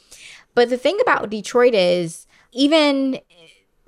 [0.53, 3.19] But the thing about Detroit is even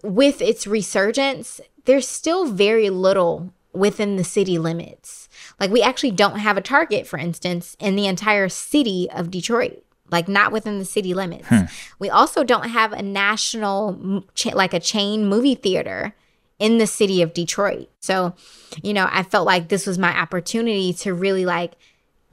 [0.03, 5.29] with its resurgence, there's still very little within the city limits.
[5.59, 9.83] Like we actually don't have a Target, for instance, in the entire city of Detroit.
[10.09, 11.47] Like not within the city limits.
[11.47, 11.65] Hmm.
[11.99, 14.23] We also don't have a national,
[14.53, 16.15] like a chain movie theater
[16.59, 17.89] in the city of Detroit.
[17.99, 18.33] So,
[18.81, 21.73] you know, I felt like this was my opportunity to really like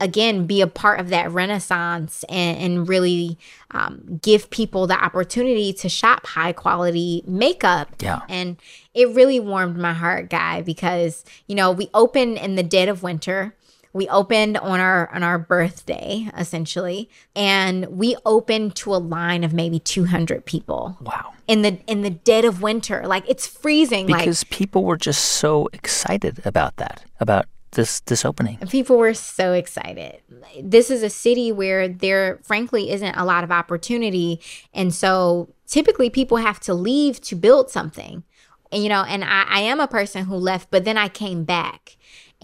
[0.01, 3.37] again be a part of that renaissance and, and really
[3.71, 8.19] um, give people the opportunity to shop high quality makeup Yeah.
[8.27, 8.57] and
[8.93, 13.03] it really warmed my heart guy because you know we opened in the dead of
[13.03, 13.55] winter
[13.95, 19.53] we opened on our on our birthday essentially and we opened to a line of
[19.53, 21.31] maybe 200 people Wow.
[21.47, 25.23] in the in the dead of winter like it's freezing like Because people were just
[25.23, 28.57] so excited about that, about this this opening.
[28.69, 30.21] People were so excited.
[30.61, 34.39] This is a city where there, frankly, isn't a lot of opportunity.
[34.73, 38.23] And so typically people have to leave to build something.
[38.71, 41.43] And, you know, and I, I am a person who left, but then I came
[41.43, 41.94] back.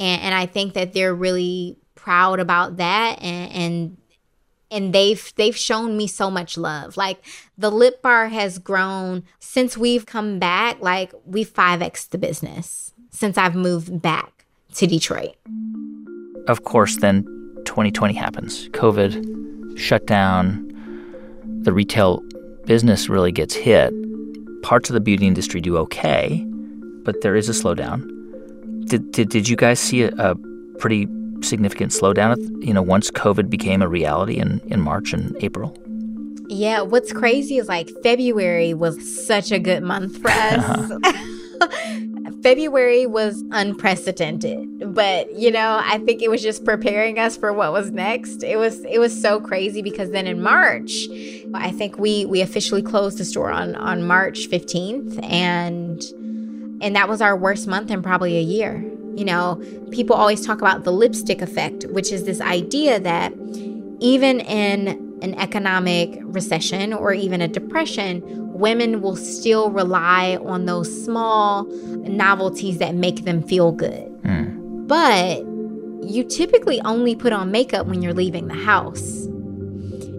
[0.02, 3.22] And, and I think that they're really proud about that.
[3.22, 3.98] And, and
[4.72, 6.98] and they've they've shown me so much love.
[6.98, 7.24] Like
[7.58, 10.82] the lip bar has grown since we've come back.
[10.82, 14.46] Like we five x the business since I've moved back
[14.76, 15.36] to Detroit.
[16.48, 17.24] of course, then
[17.66, 18.70] 2020 happens.
[18.70, 20.68] COVID shut down.
[21.64, 22.22] The retail
[22.66, 23.94] business really gets hit.
[24.64, 26.44] Parts of the beauty industry do okay,
[27.04, 28.21] but there is a slowdown.
[28.92, 30.36] Did, did, did you guys see a, a
[30.78, 31.08] pretty
[31.42, 35.74] significant slowdown, you know, once COVID became a reality in, in March and April?
[36.50, 40.92] Yeah, what's crazy is like February was such a good month for us.
[40.92, 42.32] Uh-huh.
[42.44, 47.72] February was unprecedented, but you know, I think it was just preparing us for what
[47.72, 48.44] was next.
[48.44, 50.92] It was it was so crazy because then in March,
[51.54, 56.04] I think we we officially closed the store on on March 15th and
[56.82, 58.84] and that was our worst month in probably a year.
[59.16, 63.34] You know, people always talk about the lipstick effect, which is this idea that
[64.00, 68.22] even in an economic recession or even a depression,
[68.54, 74.08] women will still rely on those small novelties that make them feel good.
[74.24, 74.88] Hmm.
[74.88, 75.40] But
[76.04, 79.26] you typically only put on makeup when you're leaving the house.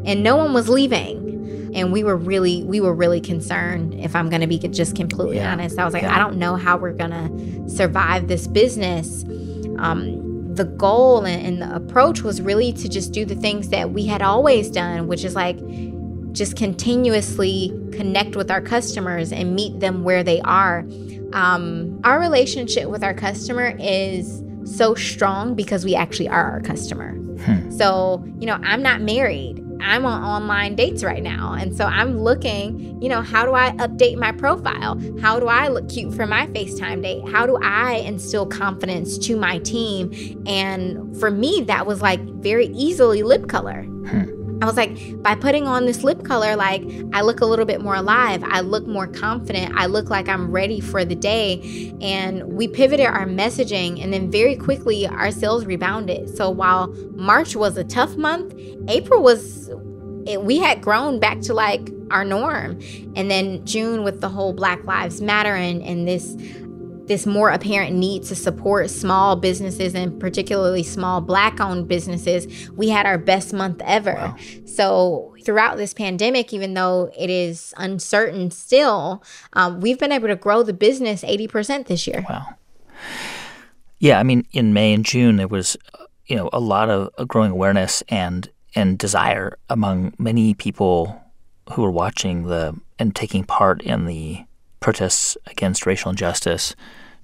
[0.05, 1.32] And no one was leaving.
[1.75, 5.37] And we were really we were really concerned if i'm going to be just completely
[5.37, 5.53] Yeah.
[5.53, 6.15] honest i was like Yeah.
[6.15, 9.25] i don't know how we're going to survive this business
[9.79, 13.91] um, the goal and, and the approach was really to just do the things that
[13.93, 15.59] we had always done which is like
[16.33, 20.87] just continuously connect with our customers and meet them where they are
[21.33, 27.17] um, our relationship with our customer is so strong because we actually are our customer
[27.71, 29.59] so, you know, I'm not married.
[29.83, 31.55] I'm on online dates right now.
[31.55, 35.01] And so I'm looking, you know, how do I update my profile?
[35.21, 37.29] How do I look cute for my FaceTime date?
[37.29, 40.13] How do I instill confidence to my team?
[40.47, 43.83] And for me, that was like very easily lip color.
[43.83, 44.42] Hmm.
[44.63, 47.81] I was like, by putting on this lip color, like I look a little bit
[47.81, 48.45] more alive.
[48.45, 49.75] I look more confident.
[49.77, 51.93] I look like I'm ready for the day.
[52.01, 56.37] And we pivoted our messaging, and then very quickly our sales rebounded.
[56.37, 58.55] So while March was a tough month,
[58.87, 59.69] April was,
[60.27, 62.79] it, we had grown back to like our norm.
[63.17, 66.37] And then June with the whole Black Lives Matter and, and this
[67.13, 72.89] this more apparent need to support small businesses and particularly small black owned businesses we
[72.89, 74.35] had our best month ever.
[74.65, 79.23] So throughout this pandemic even though it is uncertain still
[79.53, 82.25] um, we've been able to grow the business 80% this year.
[82.27, 82.55] Wow.
[83.99, 85.77] Yeah, I mean, in May and June, there was,
[86.27, 91.23] you know, a lot of growing awareness and and desire among many people
[91.75, 94.45] who were watching the and taking part in the
[94.81, 96.75] protests against racial injustice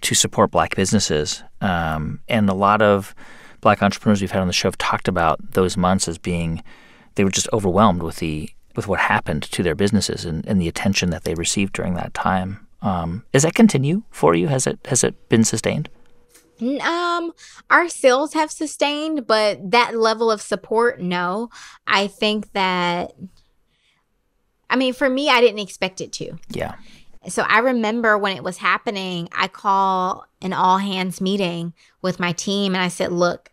[0.03, 1.43] to support black businesses.
[1.61, 3.15] Um, and a lot of
[3.61, 6.62] black entrepreneurs we've had on the show have talked about those months as being
[7.16, 10.69] they were just overwhelmed with the with what happened to their businesses and, and the
[10.69, 12.65] attention that they received during that time.
[12.81, 14.47] Um, does that continue for you?
[14.47, 15.89] Has it has it been sustained?
[16.61, 17.33] Um,
[17.70, 21.51] our sales have sustained, but that level of support, no.
[21.87, 23.12] I think that,
[24.69, 26.37] I mean, for me, I didn't expect it to.
[26.51, 26.75] Yeah.
[27.28, 31.72] So I remember when it was happening, I call an all hands meeting
[32.02, 33.50] with my team and I said, look,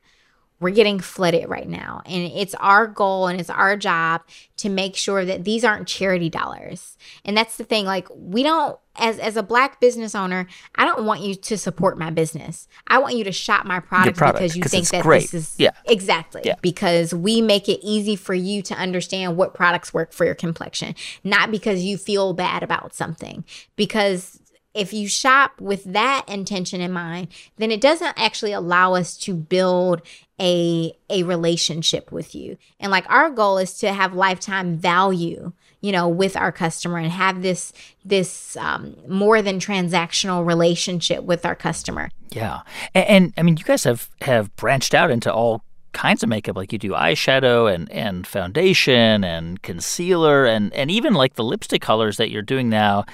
[0.60, 2.02] we're getting flooded right now.
[2.06, 4.22] And it's our goal and it's our job
[4.57, 6.98] to make sure that these aren't charity dollars.
[7.26, 7.86] And that's the thing.
[7.86, 11.98] Like, we don't, as, as a black business owner, I don't want you to support
[11.98, 12.69] my business.
[12.88, 15.23] I want you to shop my product, product, because you think that great.
[15.23, 15.72] this is Yeah.
[15.86, 16.56] exactly Yeah.
[16.61, 20.95] because we make it easy for you to understand what products work for your complexion,
[21.26, 23.44] not because you feel bad about something.
[23.76, 24.40] Because
[24.76, 29.34] if you shop with that intention in mind, then it doesn't actually allow us to
[29.34, 30.02] build
[30.39, 32.57] a a relationship with you.
[32.80, 37.10] And like our goal is to have lifetime value, you know, with our customer and
[37.11, 37.72] have this
[38.03, 42.11] this um, more than transactional relationship with our customer.
[42.31, 42.61] Yeah,
[42.93, 45.64] and, and I mean, you guys have have branched out into all
[45.96, 46.56] kinds of makeup.
[46.56, 51.82] Like you do eyeshadow and and foundation and concealer and and even like the lipstick
[51.82, 53.06] colors that you're doing now.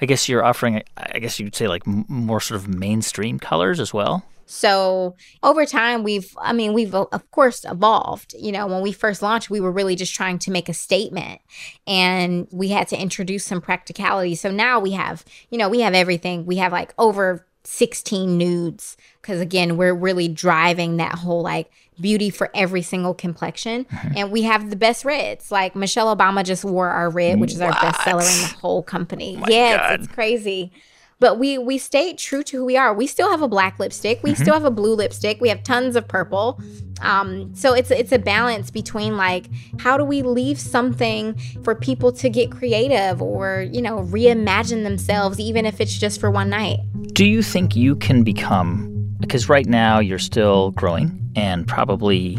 [0.00, 0.82] I guess you're offering.
[0.96, 4.24] I guess you'd say like more sort of mainstream colors as well.
[4.50, 8.34] So over time, we've, I mean, we've uh, of course evolved.
[8.38, 11.42] You know, when we first launched, we were really just trying to make a statement
[11.86, 14.34] and we had to introduce some practicality.
[14.36, 16.46] So now we have, you know, we have everything.
[16.46, 22.30] We have like over 16 nudes because again, we're really driving that whole like beauty
[22.30, 23.86] for every single complexion.
[24.16, 25.50] And we have the best reds.
[25.50, 28.82] Like Michelle Obama just wore our red, which is our best seller in the whole
[28.82, 29.40] company.
[29.48, 30.72] yeah, it's, it's crazy
[31.20, 32.94] but we we stayed true to who we are.
[32.94, 34.20] We still have a black lipstick.
[34.22, 35.40] We still have a blue lipstick.
[35.40, 36.60] We have tons of purple.
[37.00, 39.48] Um, so it's it's a balance between like
[39.80, 45.40] how do we leave something for people to get creative or you know reimagine themselves,
[45.40, 46.78] even if it's just for one night.
[47.14, 52.36] Do you think you can become because right now you're still growing and probably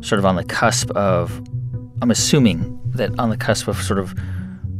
[0.00, 1.40] sort of on the cusp of
[2.02, 4.12] I'm assuming that on the cusp of sort of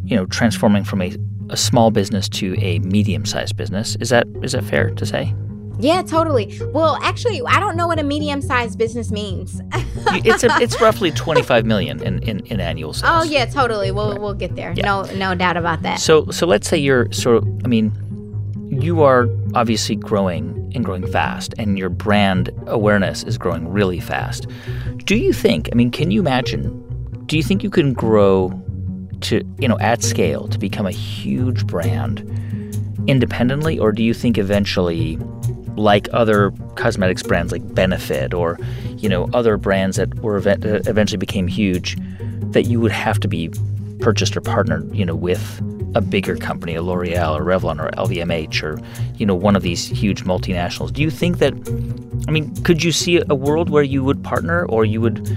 [0.02, 1.16] you know transforming from a,
[1.50, 3.96] a small business to a medium-sized business.
[4.00, 5.32] Is that is that fair to say?
[5.78, 6.58] Yeah, totally.
[6.74, 9.62] Well, actually, I don't know what a medium-sized business means.
[10.08, 13.12] It's a, it's roughly 25 million in, in, in annual sales.
[13.14, 13.92] oh yeah, totally.
[13.92, 14.74] We'll we'll get there.
[14.76, 14.84] Yeah.
[14.84, 16.00] No no doubt about that.
[16.00, 17.92] So so let's say you're sort of I mean
[18.70, 24.46] you are obviously growing and growing fast and your brand awareness is growing really fast.
[25.04, 26.86] Do you think I mean can you imagine
[27.26, 28.50] do you think you can grow
[29.22, 32.20] to you know at scale to become a huge brand
[33.06, 35.16] independently or do you think eventually
[35.76, 38.58] like other cosmetics brands like Benefit or
[38.96, 41.96] you know other brands that were event- uh, eventually became huge
[42.52, 43.50] that you would have to be
[44.00, 45.60] purchased or partnered you know with
[45.94, 48.80] a bigger company a L'Oreal or Revlon or LVMH or
[49.16, 51.52] you know one of these huge multinationals do you think that
[52.28, 55.28] I mean could you see a world where you would partner or you would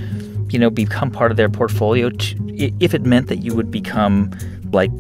[0.53, 4.31] you know, become part of their portfolio to, if it meant that you would become
[4.71, 4.91] like,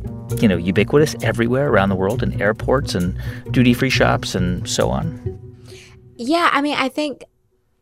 [0.41, 3.15] you know, ubiquitous everywhere around the world in airports and
[3.51, 5.39] duty free shops and so on?
[6.17, 7.23] Yeah, I mean, I think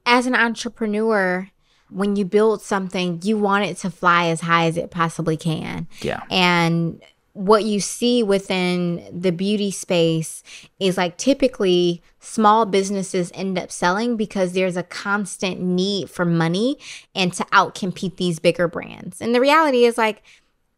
[0.05, 1.49] as an entrepreneur,
[1.89, 5.87] when you build something, you want it to fly as high as it possibly can.
[6.01, 6.23] Yeah.
[6.29, 7.01] And
[7.33, 10.43] what you see within the beauty space
[10.79, 16.77] is like typically small businesses end up selling because there's a constant need for money
[17.15, 19.21] and to outcompete these bigger brands.
[19.21, 20.23] And the reality is like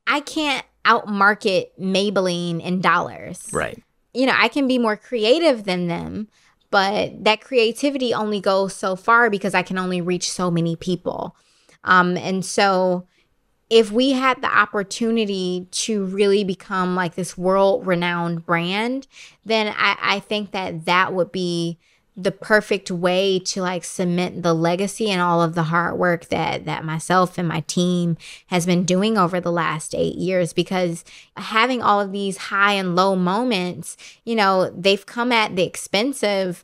[0.05, 3.49] I can't outmarket Maybelline in dollars.
[3.51, 3.81] Right.
[4.13, 6.27] You know, I can be more creative than them,
[6.69, 11.35] but that creativity only goes so far because I can only reach so many people.
[11.83, 13.07] Um, and so
[13.73, 19.07] if we had the opportunity to really become like this world renowned brand,
[19.43, 21.79] then I, I think that that would be
[22.15, 26.65] the perfect way to like cement the legacy and all of the hard work that
[26.65, 28.15] that myself and my team
[28.47, 31.03] has been doing over the last 8 years because
[31.35, 36.23] having all of these high and low moments you know they've come at the expense
[36.23, 36.63] of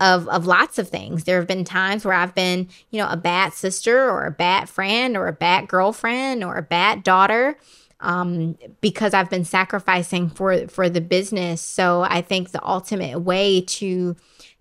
[0.00, 1.24] of of lots of things.
[1.24, 4.68] There have been times where I've been, you know, a bad sister or a bad
[4.68, 7.56] friend or a bad girlfriend or a bad daughter
[8.00, 11.62] um, because I've been sacrificing for for the business.
[11.62, 14.16] So I think the ultimate way to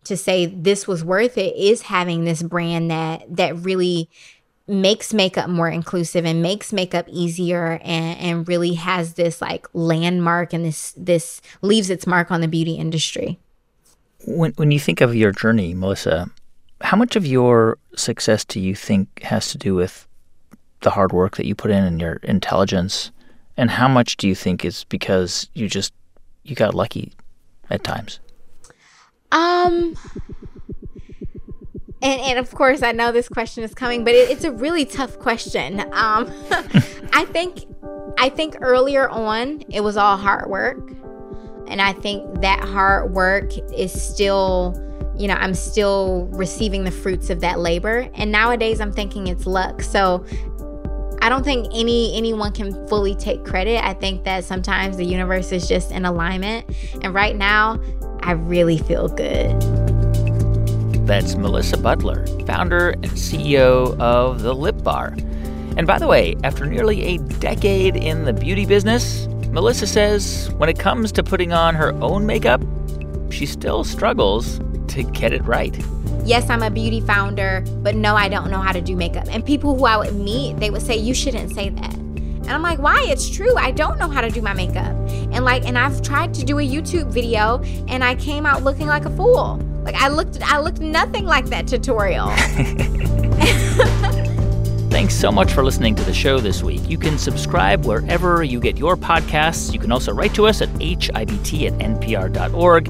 [0.06, 4.10] to say this was worth it is having this brand that that really
[4.68, 10.54] makes makeup more inclusive and makes makeup easier and, and really has this like landmark
[10.54, 13.40] and this this leaves its mark on the beauty industry.
[14.26, 16.30] When when you think of your journey, Melissa,
[16.82, 20.08] how much of your success do you think has to do with
[20.82, 23.12] the hard work that you put in and your intelligence,
[23.56, 25.94] and how much do you think is because you just
[26.44, 27.14] you got lucky
[27.70, 28.20] at times?
[29.32, 29.96] Um
[32.02, 34.86] and, and of course I know this question is coming, but it, it's a really
[34.86, 35.82] tough question.
[35.94, 36.32] Um
[37.14, 37.66] I think
[38.18, 41.05] I think earlier on it was all hard work.
[41.68, 44.76] And I think that hard work is still,
[45.18, 48.10] you know, I'm still receiving the fruits of that labor.
[48.14, 49.82] And nowadays I'm thinking it's luck.
[49.82, 50.26] So
[51.22, 53.84] I don't think any anyone can fully take credit.
[53.84, 56.70] I think that sometimes the universe is just in alignment.
[57.02, 57.80] And right now,
[58.22, 59.60] I really feel good.
[61.08, 65.16] That's Melissa Butler, founder and CEO of The Lip Bar.
[65.78, 70.68] And by the way, after nearly a decade in the beauty business, Melissa says when
[70.68, 72.62] it comes to putting on her own makeup,
[73.30, 74.60] she still struggles
[74.90, 75.74] to get it right.
[76.26, 79.28] Yes, I'm a beauty founder, but no, I don't know how to do makeup.
[79.30, 81.94] And people who I would meet, they would say, You shouldn't say that.
[81.94, 83.06] And I'm like, why?
[83.08, 83.56] It's true.
[83.56, 84.94] I don't know how to do my makeup.
[85.32, 88.88] And like, and I've tried to do a YouTube video and I came out looking
[88.88, 89.56] like a fool.
[89.84, 92.28] Like I looked I looked nothing like that tutorial.
[94.96, 96.80] Thanks so much for listening to the show this week.
[96.90, 99.74] You can subscribe wherever you get your podcasts.
[99.74, 102.88] You can also write to us at hibt at npr.org.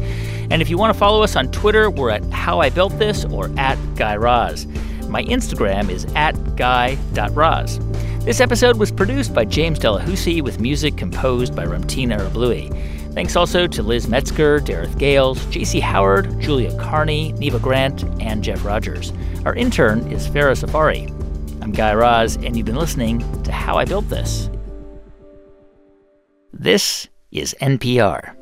[0.52, 3.26] And if you want to follow us on Twitter, we're at How I Built This
[3.26, 4.68] or at Guy Raz.
[5.10, 7.80] My Instagram is at guy.raz.
[8.24, 12.70] This episode was produced by James Delahoussaye with music composed by Ramtin Arablouei.
[13.16, 18.64] Thanks also to Liz Metzger, Dareth Gales, JC Howard, Julia Carney, Neva Grant, and Jeff
[18.64, 19.12] Rogers.
[19.44, 21.10] Our intern is Farah Safari.
[21.62, 24.50] I'm Guy Raz, and you've been listening to How I Built This.
[26.54, 28.36] This is NPR.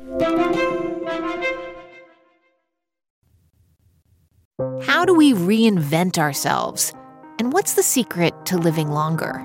[4.84, 6.92] How do we reinvent ourselves?
[7.38, 9.40] And what's the secret to living longer?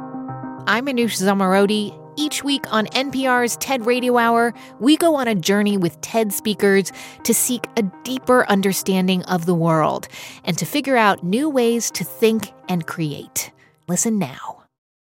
[0.68, 1.96] I'm Manoush Zomorodi.
[2.18, 6.92] Each week on NPR's TED Radio Hour, we go on a journey with TED speakers
[7.24, 10.10] to seek a deeper understanding of the world
[10.44, 13.52] and to figure out new ways to think and create.
[13.90, 14.59] Listen now.